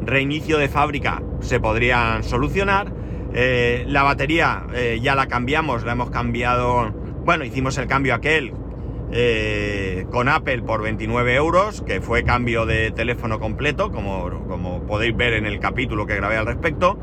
reinicio 0.01 0.59
de 0.59 0.69
fábrica 0.69 1.23
se 1.41 1.61
podrían 1.61 2.25
solucionar. 2.25 2.93
Eh, 3.35 3.85
la 3.87 4.03
batería 4.03 4.65
eh, 4.75 4.99
ya 5.03 5.15
la 5.15 5.29
cambiamos, 5.29 5.85
la 5.85 5.93
hemos 5.93 6.11
cambiado, 6.11 6.91
bueno, 7.25 7.45
hicimos 7.45 7.77
el 7.77 7.87
cambio 7.87 8.15
aquel 8.15 8.55
eh, 9.13 10.07
con 10.11 10.29
Apple 10.29 10.63
por 10.63 10.83
29 10.83 11.35
euros, 11.35 11.83
que 11.83 12.01
fue 12.01 12.25
cambio 12.25 12.67
de 12.67 12.91
teléfono 12.91 13.39
completo, 13.39 13.91
como, 13.91 14.47
como 14.49 14.83
podéis 14.83 15.17
ver 15.17 15.35
en 15.35 15.47
el 15.47 15.61
capítulo 15.61 16.07
que 16.07 16.17
grabé 16.17 16.37
al 16.37 16.47
respecto. 16.47 16.99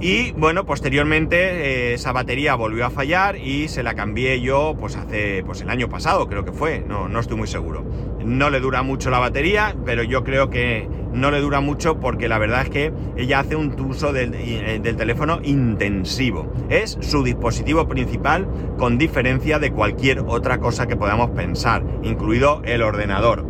Y 0.00 0.30
bueno, 0.32 0.64
posteriormente 0.64 1.90
eh, 1.90 1.94
esa 1.94 2.12
batería 2.12 2.54
volvió 2.54 2.86
a 2.86 2.90
fallar 2.90 3.36
y 3.36 3.66
se 3.66 3.82
la 3.82 3.94
cambié 3.94 4.40
yo 4.40 4.76
pues 4.78 4.94
hace 4.94 5.42
pues 5.44 5.60
el 5.60 5.70
año 5.70 5.88
pasado, 5.88 6.28
creo 6.28 6.44
que 6.44 6.52
fue, 6.52 6.84
no, 6.86 7.08
no 7.08 7.18
estoy 7.18 7.36
muy 7.36 7.48
seguro. 7.48 7.84
No 8.24 8.48
le 8.48 8.60
dura 8.60 8.82
mucho 8.82 9.10
la 9.10 9.18
batería, 9.18 9.74
pero 9.84 10.04
yo 10.04 10.22
creo 10.22 10.50
que 10.50 10.88
no 11.12 11.32
le 11.32 11.40
dura 11.40 11.60
mucho 11.60 11.98
porque 11.98 12.28
la 12.28 12.38
verdad 12.38 12.62
es 12.62 12.70
que 12.70 12.92
ella 13.16 13.40
hace 13.40 13.56
un 13.56 13.74
uso 13.80 14.12
del, 14.12 14.34
eh, 14.34 14.78
del 14.80 14.96
teléfono 14.96 15.40
intensivo. 15.42 16.52
Es 16.68 16.96
su 17.00 17.24
dispositivo 17.24 17.88
principal 17.88 18.46
con 18.78 18.98
diferencia 18.98 19.58
de 19.58 19.72
cualquier 19.72 20.20
otra 20.20 20.58
cosa 20.58 20.86
que 20.86 20.94
podamos 20.94 21.30
pensar, 21.30 21.82
incluido 22.04 22.62
el 22.64 22.82
ordenador. 22.82 23.44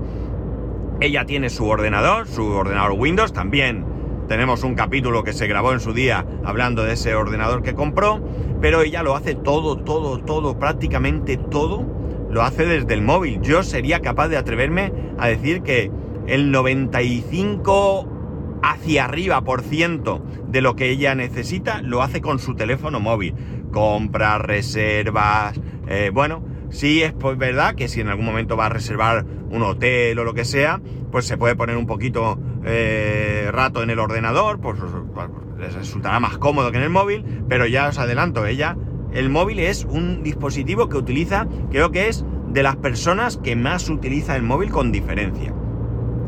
Ella 1.00 1.26
tiene 1.26 1.50
su 1.50 1.66
ordenador, 1.66 2.26
su 2.26 2.46
ordenador 2.46 2.92
Windows 2.92 3.34
también 3.34 3.97
tenemos 4.29 4.62
un 4.62 4.75
capítulo 4.75 5.25
que 5.25 5.33
se 5.33 5.47
grabó 5.47 5.73
en 5.73 5.81
su 5.81 5.95
día 5.95 6.27
hablando 6.45 6.85
de 6.85 6.93
ese 6.93 7.14
ordenador 7.14 7.62
que 7.62 7.75
compró, 7.75 8.23
pero 8.61 8.83
ella 8.83 9.03
lo 9.03 9.17
hace 9.17 9.35
todo, 9.35 9.79
todo, 9.79 10.19
todo, 10.19 10.59
prácticamente 10.59 11.38
todo, 11.38 11.85
lo 12.31 12.43
hace 12.43 12.67
desde 12.67 12.95
el 12.95 13.03
móvil. 13.03 13.41
Yo 13.41 13.62
sería 13.62 14.01
capaz 14.01 14.29
de 14.29 14.37
atreverme 14.37 14.93
a 15.19 15.29
decir 15.29 15.62
que 15.62 15.91
el 16.27 16.51
95 16.51 18.61
hacia 18.62 19.07
arriba 19.07 19.41
por 19.43 19.62
ciento 19.62 20.23
de 20.47 20.61
lo 20.61 20.77
que 20.77 20.91
ella 20.91 21.14
necesita 21.14 21.81
lo 21.81 22.03
hace 22.03 22.21
con 22.21 22.38
su 22.38 22.55
teléfono 22.55 23.01
móvil. 23.01 23.35
Compras, 23.73 24.43
reservas, 24.43 25.59
eh, 25.88 26.11
bueno, 26.12 26.43
sí 26.70 27.02
es 27.02 27.12
pues 27.12 27.37
verdad 27.38 27.74
que 27.74 27.88
si 27.88 28.00
en 28.00 28.09
algún 28.09 28.24
momento 28.24 28.57
va 28.57 28.66
a 28.66 28.68
reservar 28.68 29.24
un 29.50 29.62
hotel 29.62 30.18
o 30.18 30.24
lo 30.24 30.35
que 30.35 30.44
sea, 30.44 30.81
pues 31.11 31.26
se 31.26 31.37
puede 31.37 31.57
poner 31.57 31.76
un 31.76 31.87
poquito 31.87 32.38
eh, 32.64 33.48
rato 33.52 33.83
en 33.83 33.90
el 33.90 33.98
ordenador, 33.98 34.61
pues, 34.61 34.78
pues 35.14 35.28
les 35.59 35.74
resultará 35.74 36.20
más 36.20 36.38
cómodo 36.38 36.70
que 36.70 36.78
en 36.78 36.85
el 36.85 36.90
móvil, 36.90 37.24
pero 37.48 37.66
ya 37.66 37.88
os 37.88 37.98
adelanto, 37.98 38.46
ella, 38.46 38.76
el 39.12 39.31
móvil 39.31 39.59
es 39.59 39.85
un 39.85 40.22
dispositivo 40.22 40.88
que 40.88 40.96
utiliza, 40.96 41.46
creo 41.70 41.90
que 41.90 42.09
es 42.09 42.24
de 42.48 42.62
las 42.62 42.76
personas 42.76 43.38
que 43.38 43.57
más 43.57 43.88
utiliza 43.88 44.37
el 44.37 44.42
móvil 44.42 44.70
con 44.70 44.92
diferencia. 44.92 45.54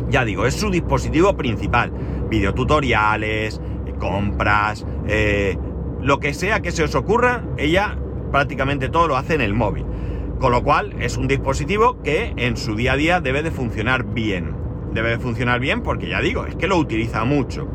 Ya 0.08 0.24
digo, 0.24 0.46
es 0.46 0.54
su 0.54 0.70
dispositivo 0.70 1.36
principal. 1.36 1.92
Videotutoriales, 2.28 3.60
compras, 4.00 4.84
eh, 5.06 5.56
lo 6.00 6.18
que 6.18 6.34
sea 6.34 6.60
que 6.60 6.72
se 6.72 6.82
os 6.82 6.96
ocurra, 6.96 7.44
ella 7.56 7.96
prácticamente 8.32 8.88
todo 8.88 9.06
lo 9.06 9.16
hace 9.16 9.34
en 9.34 9.42
el 9.42 9.54
móvil. 9.54 9.86
Con 10.40 10.52
lo 10.52 10.62
cual 10.62 10.94
es 11.00 11.18
un 11.18 11.28
dispositivo 11.28 12.00
que 12.02 12.32
en 12.38 12.56
su 12.56 12.74
día 12.74 12.94
a 12.94 12.96
día 12.96 13.20
debe 13.20 13.42
de 13.42 13.50
funcionar 13.50 14.04
bien. 14.04 14.56
Debe 14.94 15.10
de 15.10 15.18
funcionar 15.18 15.60
bien 15.60 15.82
porque 15.82 16.08
ya 16.08 16.22
digo, 16.22 16.46
es 16.46 16.56
que 16.56 16.66
lo 16.66 16.78
utiliza 16.78 17.24
mucho. 17.24 17.68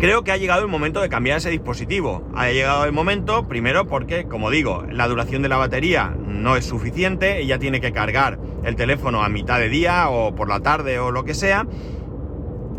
Creo 0.00 0.24
que 0.24 0.32
ha 0.32 0.36
llegado 0.36 0.62
el 0.62 0.68
momento 0.68 1.00
de 1.00 1.08
cambiar 1.08 1.38
ese 1.38 1.50
dispositivo. 1.50 2.28
Ha 2.34 2.50
llegado 2.50 2.84
el 2.84 2.92
momento, 2.92 3.46
primero 3.46 3.86
porque, 3.86 4.24
como 4.24 4.50
digo, 4.50 4.84
la 4.90 5.06
duración 5.06 5.42
de 5.42 5.48
la 5.48 5.58
batería 5.58 6.12
no 6.26 6.56
es 6.56 6.64
suficiente, 6.64 7.38
ella 7.40 7.60
tiene 7.60 7.80
que 7.80 7.92
cargar 7.92 8.40
el 8.64 8.74
teléfono 8.74 9.22
a 9.22 9.28
mitad 9.28 9.60
de 9.60 9.68
día 9.68 10.10
o 10.10 10.34
por 10.34 10.48
la 10.48 10.58
tarde 10.58 10.98
o 10.98 11.12
lo 11.12 11.24
que 11.24 11.34
sea. 11.34 11.68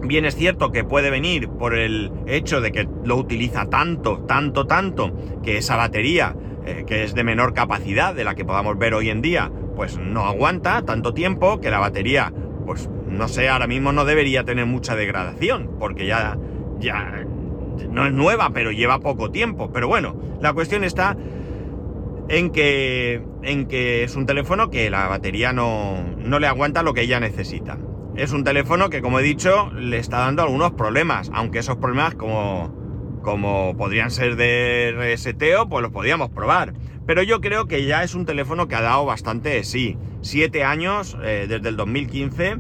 Bien 0.03 0.25
es 0.25 0.35
cierto 0.35 0.73
que 0.73 0.83
puede 0.83 1.09
venir 1.09 1.47
por 1.47 1.75
el 1.75 2.11
hecho 2.27 2.59
de 2.59 2.73
que 2.73 2.89
lo 3.05 3.15
utiliza 3.15 3.69
tanto, 3.69 4.19
tanto, 4.27 4.67
tanto, 4.67 5.15
que 5.43 5.57
esa 5.57 5.77
batería 5.77 6.35
eh, 6.67 6.83
que 6.85 7.03
es 7.05 7.15
de 7.15 7.23
menor 7.23 7.53
capacidad 7.53 8.13
de 8.13 8.25
la 8.25 8.35
que 8.35 8.43
podamos 8.43 8.77
ver 8.77 8.93
hoy 8.93 9.09
en 9.09 9.21
día, 9.21 9.49
pues 9.77 9.97
no 9.97 10.25
aguanta 10.25 10.81
tanto 10.81 11.13
tiempo 11.13 11.61
que 11.61 11.71
la 11.71 11.79
batería, 11.79 12.33
pues 12.65 12.89
no 13.07 13.29
sé, 13.29 13.47
ahora 13.47 13.67
mismo 13.67 13.93
no 13.93 14.03
debería 14.03 14.43
tener 14.43 14.65
mucha 14.65 14.97
degradación, 14.97 15.77
porque 15.79 16.05
ya, 16.05 16.37
ya 16.77 17.25
no 17.89 18.05
es 18.05 18.11
nueva, 18.11 18.49
pero 18.53 18.71
lleva 18.71 18.99
poco 18.99 19.31
tiempo. 19.31 19.71
Pero 19.71 19.87
bueno, 19.87 20.19
la 20.41 20.51
cuestión 20.51 20.83
está 20.83 21.15
en 22.27 22.49
que, 22.49 23.23
en 23.43 23.67
que 23.67 24.03
es 24.03 24.17
un 24.17 24.25
teléfono 24.25 24.69
que 24.69 24.89
la 24.89 25.07
batería 25.07 25.53
no, 25.53 26.03
no 26.17 26.39
le 26.39 26.47
aguanta 26.47 26.83
lo 26.83 26.93
que 26.93 27.03
ella 27.03 27.21
necesita. 27.21 27.77
Es 28.17 28.33
un 28.33 28.43
teléfono 28.43 28.89
que, 28.89 29.01
como 29.01 29.19
he 29.21 29.23
dicho, 29.23 29.71
le 29.71 29.99
está 29.99 30.17
dando 30.17 30.41
algunos 30.41 30.71
problemas, 30.71 31.31
aunque 31.33 31.59
esos 31.59 31.77
problemas, 31.77 32.15
como 32.15 32.86
como 33.27 33.75
podrían 33.75 34.09
ser 34.09 34.37
de 34.37 34.93
reseteo, 34.95 35.67
pues 35.67 35.81
los 35.83 35.91
podríamos 35.91 36.29
probar. 36.29 36.71
Pero 37.05 37.23
yo 37.23 37.41
creo 37.41 37.65
que 37.67 37.83
ya 37.85 38.01
es 38.03 38.15
un 38.15 38.25
teléfono 38.25 38.69
que 38.69 38.75
ha 38.75 38.81
dado 38.81 39.03
bastante 39.03 39.65
sí. 39.65 39.97
Siete 40.21 40.63
años 40.63 41.17
eh, 41.21 41.45
desde 41.49 41.67
el 41.67 41.75
2015. 41.75 42.55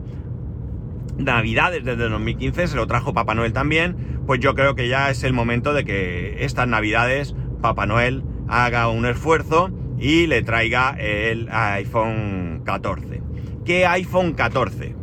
Navidades 1.19 1.85
desde 1.85 2.03
el 2.03 2.11
2015, 2.11 2.67
se 2.67 2.75
lo 2.75 2.85
trajo 2.85 3.13
Papá 3.13 3.33
Noel 3.33 3.53
también. 3.53 4.19
Pues 4.27 4.41
yo 4.41 4.55
creo 4.55 4.75
que 4.75 4.89
ya 4.89 5.09
es 5.09 5.23
el 5.23 5.31
momento 5.31 5.73
de 5.73 5.85
que 5.85 6.43
estas 6.43 6.67
Navidades 6.67 7.33
Papá 7.61 7.85
Noel 7.85 8.25
haga 8.49 8.89
un 8.89 9.05
esfuerzo 9.05 9.69
y 9.97 10.27
le 10.27 10.41
traiga 10.41 10.97
el 10.99 11.47
iPhone 11.49 12.63
14. 12.65 13.21
¿Qué 13.63 13.85
iPhone 13.85 14.33
14? 14.33 14.93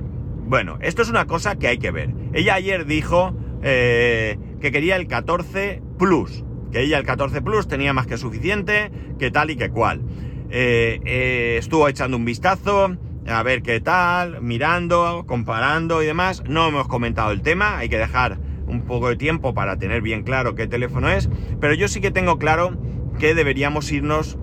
Bueno, 0.47 0.77
esto 0.83 1.01
es 1.01 1.09
una 1.09 1.27
cosa 1.27 1.57
que 1.57 1.69
hay 1.69 1.79
que 1.79 1.91
ver. 1.91 2.11
Ella 2.35 2.53
ayer 2.53 2.85
dijo 2.85 3.35
eh, 3.63 4.37
que 4.65 4.73
quería 4.73 4.97
el 4.97 5.09
14 5.09 5.83
Plus, 5.99 6.43
que 6.73 6.81
ella 6.81 6.97
el 6.97 7.05
14 7.05 7.43
Plus 7.43 7.69
tenía 7.69 7.93
más 7.93 8.07
que 8.07 8.17
suficiente, 8.17 8.91
que 9.19 9.31
tal 9.31 9.51
y 9.51 9.57
que 9.57 9.69
cual. 9.69 10.01
Eh, 10.49 11.01
eh, 11.05 11.57
estuvo 11.59 11.87
echando 11.87 12.17
un 12.17 12.25
vistazo, 12.25 12.97
a 13.27 13.43
ver 13.43 13.61
qué 13.63 13.81
tal, 13.81 14.41
mirando, 14.41 15.25
comparando 15.27 16.03
y 16.03 16.07
demás. 16.07 16.43
No 16.49 16.67
hemos 16.67 16.89
comentado 16.89 17.31
el 17.31 17.43
tema, 17.43 17.77
hay 17.77 17.91
que 17.91 17.99
dejar 17.99 18.39
un 18.67 18.87
poco 18.87 19.11
de 19.11 19.17
tiempo 19.17 19.53
para 19.53 19.77
tener 19.77 20.01
bien 20.01 20.23
claro 20.23 20.55
qué 20.55 20.67
teléfono 20.67 21.11
es, 21.11 21.29
pero 21.61 21.75
yo 21.75 21.87
sí 21.87 22.01
que 22.01 22.11
tengo 22.11 22.39
claro 22.39 22.75
que 23.19 23.35
deberíamos 23.35 23.93
irnos, 23.93 24.39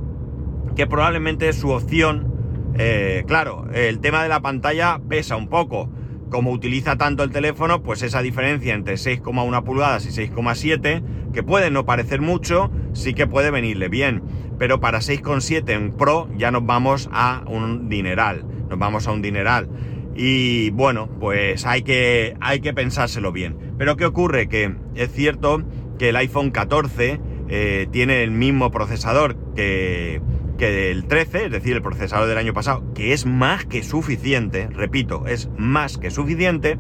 que 0.76 0.86
probablemente 0.86 1.52
su 1.52 1.72
opción, 1.72 2.32
eh, 2.78 3.24
claro, 3.26 3.66
el 3.74 4.00
tema 4.02 4.22
de 4.22 4.30
la 4.30 4.42
pantalla 4.44 5.02
pesa 5.10 5.36
un 5.36 5.48
poco, 5.48 5.90
como 6.32 6.52
utiliza 6.52 6.96
tanto 6.96 7.24
el 7.24 7.30
teléfono, 7.30 7.84
pues 7.84 8.02
esa 8.02 8.22
diferencia 8.22 8.74
entre 8.74 8.96
6,1 8.96 9.64
pulgadas 9.64 10.06
y 10.06 10.10
6,7, 10.10 11.04
que 11.34 11.44
puede 11.44 11.70
no 11.70 11.86
parecer 11.86 12.22
mucho, 12.22 12.72
sí 12.94 13.14
que 13.14 13.28
puede 13.28 13.52
venirle 13.52 13.90
bien. 13.90 14.24
Pero 14.58 14.80
para 14.80 15.00
6,7 15.00 15.70
en 15.72 15.92
Pro 15.92 16.30
ya 16.38 16.50
nos 16.50 16.66
vamos 16.66 17.10
a 17.12 17.44
un 17.48 17.90
dineral. 17.90 18.46
Nos 18.70 18.80
vamos 18.80 19.08
a 19.08 19.12
un 19.12 19.22
dineral. 19.22 19.70
Y 20.16 20.70
bueno, 20.72 21.10
pues 21.20 21.66
hay 21.66 21.84
que, 21.84 22.36
hay 22.40 22.62
que 22.62 22.74
pensárselo 22.74 23.32
bien. 23.32 23.58
Pero 23.78 23.98
¿qué 23.98 24.06
ocurre? 24.06 24.48
Que 24.48 24.74
es 24.96 25.12
cierto 25.12 25.64
que 26.00 26.10
el 26.10 26.16
iPhone 26.16 26.52
14 26.52 27.20
eh, 27.50 27.88
tiene 27.92 28.24
el 28.24 28.32
mismo 28.32 28.72
procesador 28.72 29.36
que, 29.54 30.22
que 30.62 30.92
el 30.92 31.06
13, 31.06 31.46
es 31.46 31.52
decir, 31.52 31.76
el 31.76 31.82
procesador 31.82 32.28
del 32.28 32.38
año 32.38 32.54
pasado, 32.54 32.84
que 32.94 33.14
es 33.14 33.26
más 33.26 33.66
que 33.66 33.82
suficiente, 33.82 34.68
repito, 34.72 35.26
es 35.26 35.50
más 35.58 35.98
que 35.98 36.12
suficiente, 36.12 36.78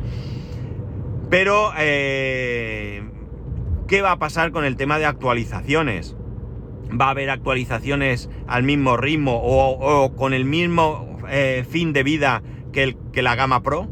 pero 1.32 1.72
eh, 1.80 3.02
¿qué 3.88 4.04
va 4.04 4.12
a 4.12 4.20
pasar 4.20 4.52
con 4.52 4.66
el 4.66 4.76
tema 4.76 5.00
de 5.00 5.08
actualizaciones? 5.08 6.16
¿Va 6.92 7.08
a 7.08 7.10
haber 7.10 7.32
actualizaciones 7.32 8.30
al 8.46 8.62
mismo 8.62 8.98
ritmo 8.98 9.42
o, 9.44 10.16
con 10.16 10.36
el 10.36 10.46
mismo 10.46 11.18
eh, 11.28 11.66
fin 11.68 11.92
de 11.92 12.04
vida 12.04 12.44
que, 12.72 12.84
el, 12.84 12.98
que 13.12 13.24
la 13.24 13.34
gama 13.34 13.64
Pro? 13.64 13.90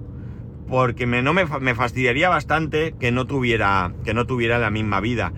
porque 0.69 1.08
me, 1.08 1.23
no 1.23 1.34
me, 1.34 1.45
me, 1.45 1.73
fastidiaría 1.73 2.30
bastante 2.30 2.93
que 2.99 3.12
no 3.12 3.25
tuviera, 3.25 3.91
que 4.06 4.13
no 4.13 4.28
tuviera 4.28 4.60
la 4.60 4.69
misma 4.69 4.99
vida. 4.99 5.34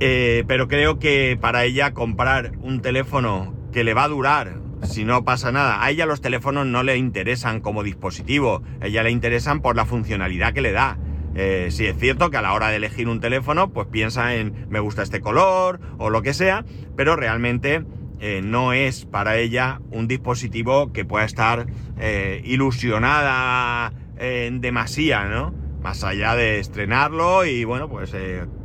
Eh, 0.00 0.42
pero 0.48 0.66
creo 0.66 0.98
que 0.98 1.38
para 1.40 1.62
ella 1.62 1.94
comprar 1.94 2.50
un 2.62 2.80
teléfono 2.80 3.59
que 3.72 3.84
le 3.84 3.94
va 3.94 4.04
a 4.04 4.08
durar, 4.08 4.58
si 4.82 5.04
no 5.04 5.24
pasa 5.24 5.52
nada, 5.52 5.84
a 5.84 5.90
ella 5.90 6.06
los 6.06 6.20
teléfonos 6.20 6.66
no 6.66 6.82
le 6.82 6.96
interesan 6.96 7.60
como 7.60 7.82
dispositivo, 7.82 8.62
a 8.80 8.86
ella 8.86 9.02
le 9.02 9.10
interesan 9.10 9.60
por 9.60 9.76
la 9.76 9.84
funcionalidad 9.84 10.52
que 10.52 10.62
le 10.62 10.72
da. 10.72 10.98
Eh, 11.34 11.68
si 11.70 11.86
es 11.86 11.96
cierto 11.96 12.30
que 12.30 12.38
a 12.38 12.42
la 12.42 12.52
hora 12.54 12.68
de 12.68 12.76
elegir 12.76 13.08
un 13.08 13.20
teléfono, 13.20 13.70
pues 13.70 13.86
piensa 13.86 14.34
en 14.34 14.66
me 14.68 14.80
gusta 14.80 15.02
este 15.02 15.20
color 15.20 15.80
o 15.98 16.10
lo 16.10 16.22
que 16.22 16.34
sea, 16.34 16.64
pero 16.96 17.14
realmente 17.14 17.84
eh, 18.20 18.40
no 18.42 18.72
es 18.72 19.04
para 19.04 19.36
ella 19.36 19.80
un 19.90 20.08
dispositivo 20.08 20.92
que 20.92 21.04
pueda 21.04 21.24
estar 21.24 21.66
eh, 21.98 22.42
ilusionada 22.44 23.92
en 24.18 24.60
demasía, 24.60 25.26
¿no? 25.26 25.54
Más 25.82 26.04
allá 26.04 26.34
de 26.34 26.58
estrenarlo 26.58 27.46
y 27.46 27.64
bueno, 27.64 27.88
pues 27.88 28.14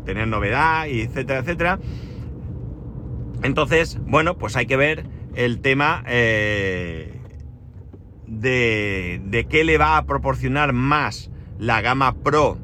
tener 0.05 0.27
novedad 0.27 0.87
y 0.87 1.01
etcétera, 1.01 1.39
etcétera. 1.39 1.79
Entonces, 3.45 3.99
bueno, 4.05 4.37
pues 4.37 4.55
hay 4.55 4.65
que 4.65 4.77
ver 4.77 5.05
el 5.35 5.59
tema 5.59 6.03
de, 6.05 7.11
de 8.27 9.47
qué 9.49 9.63
le 9.63 9.77
va 9.77 9.97
a 9.97 10.05
proporcionar 10.05 10.73
más 10.73 11.29
la 11.59 11.81
gama 11.81 12.15
Pro 12.15 12.57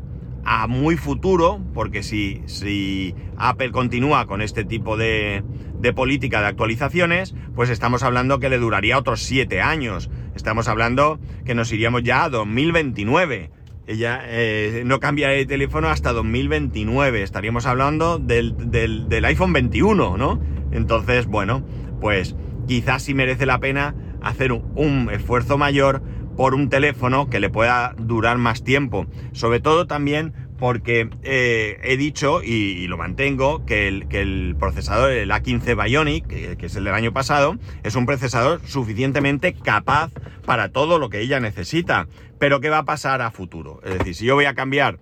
a 0.44 0.68
muy 0.68 0.98
futuro, 0.98 1.62
porque 1.74 2.04
si, 2.04 2.42
si 2.46 3.16
Apple 3.38 3.72
continúa 3.72 4.26
con 4.26 4.42
este 4.42 4.64
tipo 4.64 4.98
de, 4.98 5.44
de 5.80 5.94
política 5.94 6.42
de 6.42 6.48
actualizaciones, 6.48 7.36
pues 7.56 7.70
estamos 7.70 8.04
hablando 8.04 8.40
que 8.40 8.50
le 8.50 8.58
duraría 8.58 8.98
otros 8.98 9.22
7 9.22 9.62
años. 9.62 10.10
Estamos 10.36 10.68
hablando 10.68 11.20
que 11.46 11.56
nos 11.56 11.72
iríamos 11.72 12.04
ya 12.04 12.24
a 12.24 12.30
2029. 12.30 13.52
Ella 13.88 14.22
eh, 14.26 14.84
no 14.86 15.00
cambia 15.00 15.30
de 15.30 15.46
teléfono 15.46 15.90
hasta 15.90 16.14
2029. 16.14 17.24
Estaríamos 17.24 17.66
hablando 17.66 18.20
del, 18.20 18.56
del, 18.72 19.26
iPhone 19.26 19.54
21, 19.54 20.18
¿no? 20.18 20.40
Entonces, 20.72 21.26
bueno, 21.28 21.64
pues 22.00 22.36
quizás 22.68 23.04
sí 23.04 23.14
merece 23.14 23.46
la 23.46 23.60
pena 23.60 23.96
hacer 24.22 24.52
un 24.52 25.10
esfuerzo 25.12 25.58
mayor 25.58 26.02
por 26.36 26.56
un 26.56 26.70
teléfono 26.70 27.30
que 27.30 27.40
le 27.40 27.50
pueda 27.50 27.94
durar 27.98 28.38
más 28.38 28.64
tiempo. 28.64 29.06
Sobre 29.34 29.60
todo 29.60 29.88
también 29.88 30.34
porque 30.62 31.10
eh, 31.24 31.80
he 31.84 31.98
dicho 31.98 32.44
y, 32.44 32.86
lo 32.88 32.96
mantengo 32.96 33.66
que 33.66 33.88
el, 33.88 34.08
que 34.08 34.56
procesador, 34.60 35.12
el 35.12 35.32
A15 35.32 35.84
Bionic, 35.84 36.28
que, 36.28 36.66
es 36.66 36.76
el 36.76 36.84
del 36.84 36.94
año 36.94 37.12
pasado, 37.12 37.58
es 37.82 37.96
un 37.96 38.06
procesador 38.06 38.62
suficientemente 38.66 39.54
capaz 39.54 40.12
para 40.46 40.70
todo 40.70 41.00
lo 41.00 41.10
que 41.10 41.20
ella 41.20 41.40
necesita. 41.40 42.08
Pero 42.38 42.62
¿qué 42.62 42.70
va 42.70 42.80
a 42.80 42.86
pasar 42.86 43.24
a 43.24 43.32
futuro? 43.32 43.82
Es 43.84 43.98
decir, 43.98 44.14
si 44.14 44.26
yo 44.26 44.36
voy 44.36 44.46
a 44.46 44.54
cambiar 44.54 45.00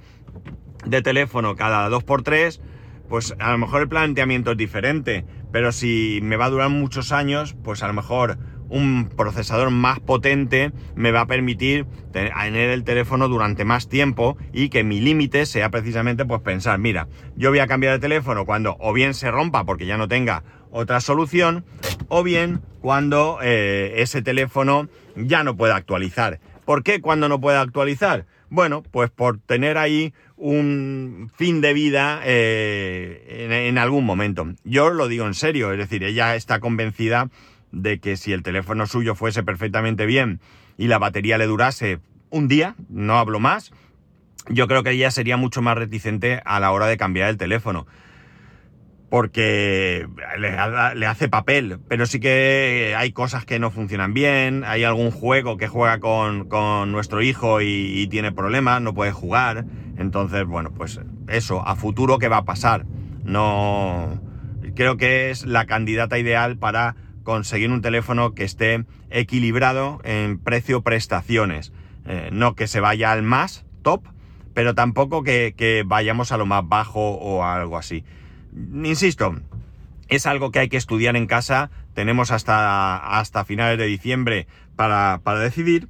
de 0.85 1.01
teléfono 1.01 1.57
cada 1.57 1.89
2x3, 1.89 2.61
pues 3.09 3.35
a 3.39 3.51
lo 3.51 3.57
mejor 3.57 3.81
el 3.81 3.89
planteamiento 3.89 4.51
es 4.51 4.57
diferente. 4.57 5.25
Pero 5.51 5.71
si 5.71 6.19
me 6.21 6.37
va 6.37 6.45
a 6.45 6.49
durar 6.49 6.69
muchos 6.69 7.11
años, 7.11 7.55
pues 7.63 7.81
a 7.83 7.87
lo 7.87 7.93
mejor 7.93 8.37
un 8.69 9.09
procesador 9.09 9.71
más 9.71 9.99
potente 9.99 10.71
me 10.95 11.11
va 11.11 11.21
a 11.21 11.25
permitir 11.25 11.85
tener 12.11 12.69
el 12.69 12.83
teléfono 12.83 13.27
durante 13.27 13.65
más 13.65 13.89
tiempo 13.89 14.37
y 14.53 14.69
que 14.69 14.83
mi 14.83 14.99
límite 14.99 15.45
sea 15.45 15.69
precisamente 15.69 16.23
pues 16.25 16.41
pensar, 16.41 16.77
mira, 16.77 17.07
yo 17.35 17.49
voy 17.49 17.59
a 17.59 17.67
cambiar 17.67 17.93
de 17.93 17.99
teléfono 17.99 18.45
cuando 18.45 18.77
o 18.79 18.93
bien 18.93 19.15
se 19.15 19.31
rompa 19.31 19.65
porque 19.65 19.87
ya 19.87 19.97
no 19.97 20.07
tenga 20.07 20.43
otra 20.71 21.01
solución 21.01 21.65
o 22.09 22.21
bien 22.21 22.61
cuando 22.79 23.39
eh, 23.41 23.95
ese 23.97 24.21
teléfono 24.21 24.87
ya 25.15 25.43
no 25.43 25.57
pueda 25.57 25.75
actualizar. 25.75 26.39
¿Por 26.65 26.83
qué 26.83 27.01
cuando 27.01 27.27
no 27.27 27.41
pueda 27.41 27.61
actualizar? 27.61 28.27
Bueno, 28.49 28.83
pues 28.83 29.09
por 29.09 29.39
tener 29.39 29.77
ahí 29.77 30.13
un 30.35 31.31
fin 31.35 31.61
de 31.61 31.73
vida 31.73 32.21
eh, 32.23 33.45
en, 33.45 33.51
en 33.51 33.77
algún 33.77 34.05
momento. 34.05 34.47
Yo 34.63 34.89
lo 34.89 35.07
digo 35.07 35.27
en 35.27 35.33
serio, 35.33 35.71
es 35.71 35.77
decir, 35.77 36.03
ella 36.03 36.35
está 36.35 36.59
convencida 36.59 37.29
de 37.71 37.99
que 37.99 38.17
si 38.17 38.33
el 38.33 38.43
teléfono 38.43 38.87
suyo 38.87 39.15
fuese 39.15 39.43
perfectamente 39.43 40.05
bien 40.05 40.39
y 40.77 40.87
la 40.87 40.97
batería 40.97 41.37
le 41.37 41.45
durase 41.45 41.99
un 42.29 42.47
día, 42.47 42.75
no 42.89 43.17
hablo 43.17 43.39
más, 43.39 43.71
yo 44.49 44.67
creo 44.67 44.83
que 44.83 44.91
ella 44.91 45.11
sería 45.11 45.37
mucho 45.37 45.61
más 45.61 45.77
reticente 45.77 46.41
a 46.45 46.59
la 46.59 46.71
hora 46.71 46.87
de 46.87 46.97
cambiar 46.97 47.29
el 47.29 47.37
teléfono. 47.37 47.85
Porque 49.09 50.07
le, 50.37 51.05
hace 51.07 51.29
papel, 51.29 51.79
pero 51.87 52.05
sí 52.05 52.19
que 52.19 52.93
hay 52.95 53.11
cosas 53.11 53.43
que 53.43 53.57
no 53.57 53.71
funcionan 53.71 54.13
bien, 54.13 54.63
hay 54.63 54.83
algún 54.83 55.09
juego 55.09 55.57
que 55.57 55.67
juega 55.67 55.99
con, 55.99 56.47
nuestro 56.91 57.21
hijo 57.21 57.61
y, 57.61 57.65
y, 57.65 58.07
tiene 58.07 58.31
problemas, 58.31 58.81
no 58.81 58.93
puede 58.93 59.11
jugar. 59.11 59.65
Entonces, 59.97 60.45
bueno, 60.45 60.71
pues 60.71 60.99
eso, 61.27 61.67
a 61.67 61.75
futuro, 61.75 62.19
¿qué 62.19 62.27
va 62.27 62.37
a 62.37 62.45
pasar? 62.45 62.85
No. 63.23 64.21
Creo 64.75 64.97
que 64.97 65.31
es 65.31 65.45
la 65.45 65.65
candidata 65.65 66.19
ideal 66.19 66.57
para 66.57 66.95
conseguir 67.23 67.71
un 67.71 67.81
teléfono 67.81 68.33
que 68.33 68.43
esté 68.43 68.85
equilibrado 69.09 69.99
en 70.03 70.39
precio-prestaciones. 70.39 71.73
Eh, 72.05 72.29
no 72.31 72.55
que 72.55 72.67
se 72.67 72.79
vaya 72.79 73.11
al 73.11 73.21
más 73.21 73.65
top, 73.83 74.03
pero 74.55 74.73
tampoco 74.73 75.21
que, 75.21 75.83
vayamos 75.85 76.31
a 76.31 76.37
lo 76.37 76.45
más 76.45 76.67
bajo 76.67 77.11
o 77.11 77.43
algo 77.43 77.77
así. 77.77 78.03
Insisto, 78.53 79.35
es 80.07 80.25
algo 80.25 80.51
que 80.51 80.59
hay 80.59 80.69
que 80.69 80.77
estudiar 80.77 81.15
en 81.15 81.27
casa. 81.27 81.69
Tenemos 81.93 82.31
hasta, 82.31 82.97
hasta 83.19 83.45
finales 83.45 83.77
de 83.77 83.85
diciembre 83.85 84.47
para, 84.75 85.19
decidir. 85.39 85.87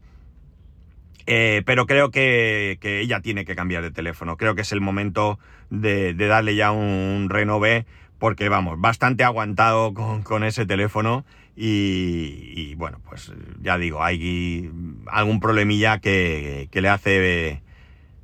Eh, 1.25 1.61
pero 1.65 1.85
creo 1.85 2.09
que, 2.09 2.79
ella 2.81 3.21
tiene 3.21 3.45
que 3.45 3.55
cambiar 3.55 3.81
de 3.81 3.91
teléfono. 3.91 4.35
Creo 4.35 4.55
que 4.55 4.61
es 4.61 4.71
el 4.71 4.81
momento 4.81 5.39
de, 5.69 6.13
darle 6.13 6.55
ya 6.55 6.71
un 6.71 7.27
renové 7.29 7.85
porque 8.19 8.49
vamos, 8.49 8.79
bastante 8.79 9.23
aguantado 9.23 9.93
con, 9.93 10.43
ese 10.43 10.65
teléfono 10.65 11.25
y, 11.55 12.75
bueno, 12.75 12.99
pues 13.07 13.31
ya 13.61 13.77
digo, 13.77 14.03
hay 14.03 14.69
algún 15.07 15.39
problemilla 15.39 15.99
que, 15.99 16.69
le 16.71 16.89
hace 16.89 17.61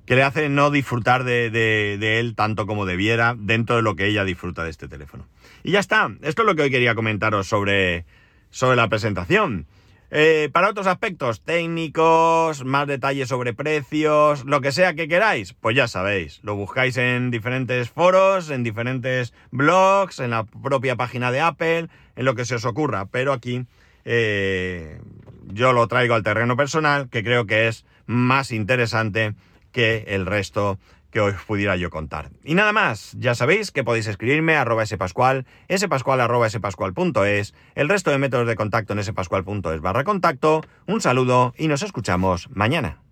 que 0.05 0.15
le 0.15 0.23
hace 0.23 0.49
no 0.49 0.71
disfrutar 0.71 1.23
de, 1.23 2.19
él 2.19 2.35
tanto 2.35 2.65
como 2.65 2.85
debiera 2.85 3.35
dentro 3.37 3.75
de 3.75 3.81
lo 3.81 3.95
que 3.95 4.07
ella 4.07 4.23
disfruta 4.23 4.63
de 4.63 4.69
este 4.69 4.87
teléfono. 4.87 5.27
Y 5.63 5.71
ya 5.71 5.79
está, 5.79 6.11
esto 6.21 6.43
es 6.43 6.45
lo 6.45 6.55
que 6.55 6.63
hoy 6.63 6.71
quería 6.71 6.95
comentaros 6.95 7.47
sobre, 7.47 8.05
sobre 8.51 8.75
la 8.75 8.87
presentación. 8.87 9.65
Eh, 10.11 10.49
para 10.53 10.69
otros 10.69 10.85
aspectos 10.85 11.41
técnicos, 11.41 12.63
más 12.63 12.87
detalles 12.87 13.27
sobre 13.27 13.53
precios, 13.53 14.45
lo 14.45 14.61
que 14.61 14.71
sea 14.71 14.93
que 14.93 15.07
queráis, 15.07 15.53
pues 15.53 15.75
ya 15.75 15.87
sabéis, 15.87 16.39
lo 16.43 16.55
buscáis 16.55 16.95
en 16.97 17.31
diferentes 17.31 17.89
foros, 17.89 18.51
en 18.51 18.63
diferentes 18.63 19.33
blogs, 19.49 20.19
en 20.19 20.29
la 20.29 20.43
propia 20.43 20.95
página 20.95 21.31
de 21.31 21.41
Apple, 21.41 21.89
en 22.15 22.25
lo 22.25 22.35
que 22.35 22.45
se 22.45 22.55
os 22.55 22.65
ocurra, 22.65 23.07
pero 23.07 23.33
aquí 23.33 23.65
eh, 24.05 24.99
yo 25.47 25.73
lo 25.73 25.87
traigo 25.87 26.13
al 26.13 26.23
terreno 26.23 26.55
personal, 26.55 27.09
que 27.09 27.23
creo 27.23 27.47
que 27.47 27.67
es 27.67 27.83
más 28.05 28.51
interesante 28.51 29.33
que 29.75 30.05
el 30.07 30.25
resto 30.25 30.79
que 31.11 31.19
os 31.19 31.35
pudiera 31.43 31.75
yo 31.75 31.89
contar. 31.89 32.29
Y 32.45 32.55
nada 32.55 32.71
más, 32.71 33.13
ya 33.19 33.35
sabéis 33.35 33.71
que 33.71 33.83
podéis 33.83 34.07
escribirme 34.07 34.55
a 34.55 34.61
arroba 34.61 34.85
spascual, 34.85 35.45
spascual 35.69 36.21
arroba 36.21 36.49
spascual.es, 36.49 37.53
el 37.75 37.89
resto 37.89 38.09
de 38.09 38.17
métodos 38.17 38.47
de 38.47 38.55
contacto 38.55 38.93
en 38.93 39.03
spascual.es 39.03 39.81
barra 39.81 40.05
contacto, 40.05 40.61
un 40.87 41.01
saludo 41.01 41.53
y 41.57 41.67
nos 41.67 41.83
escuchamos 41.83 42.49
mañana. 42.51 43.04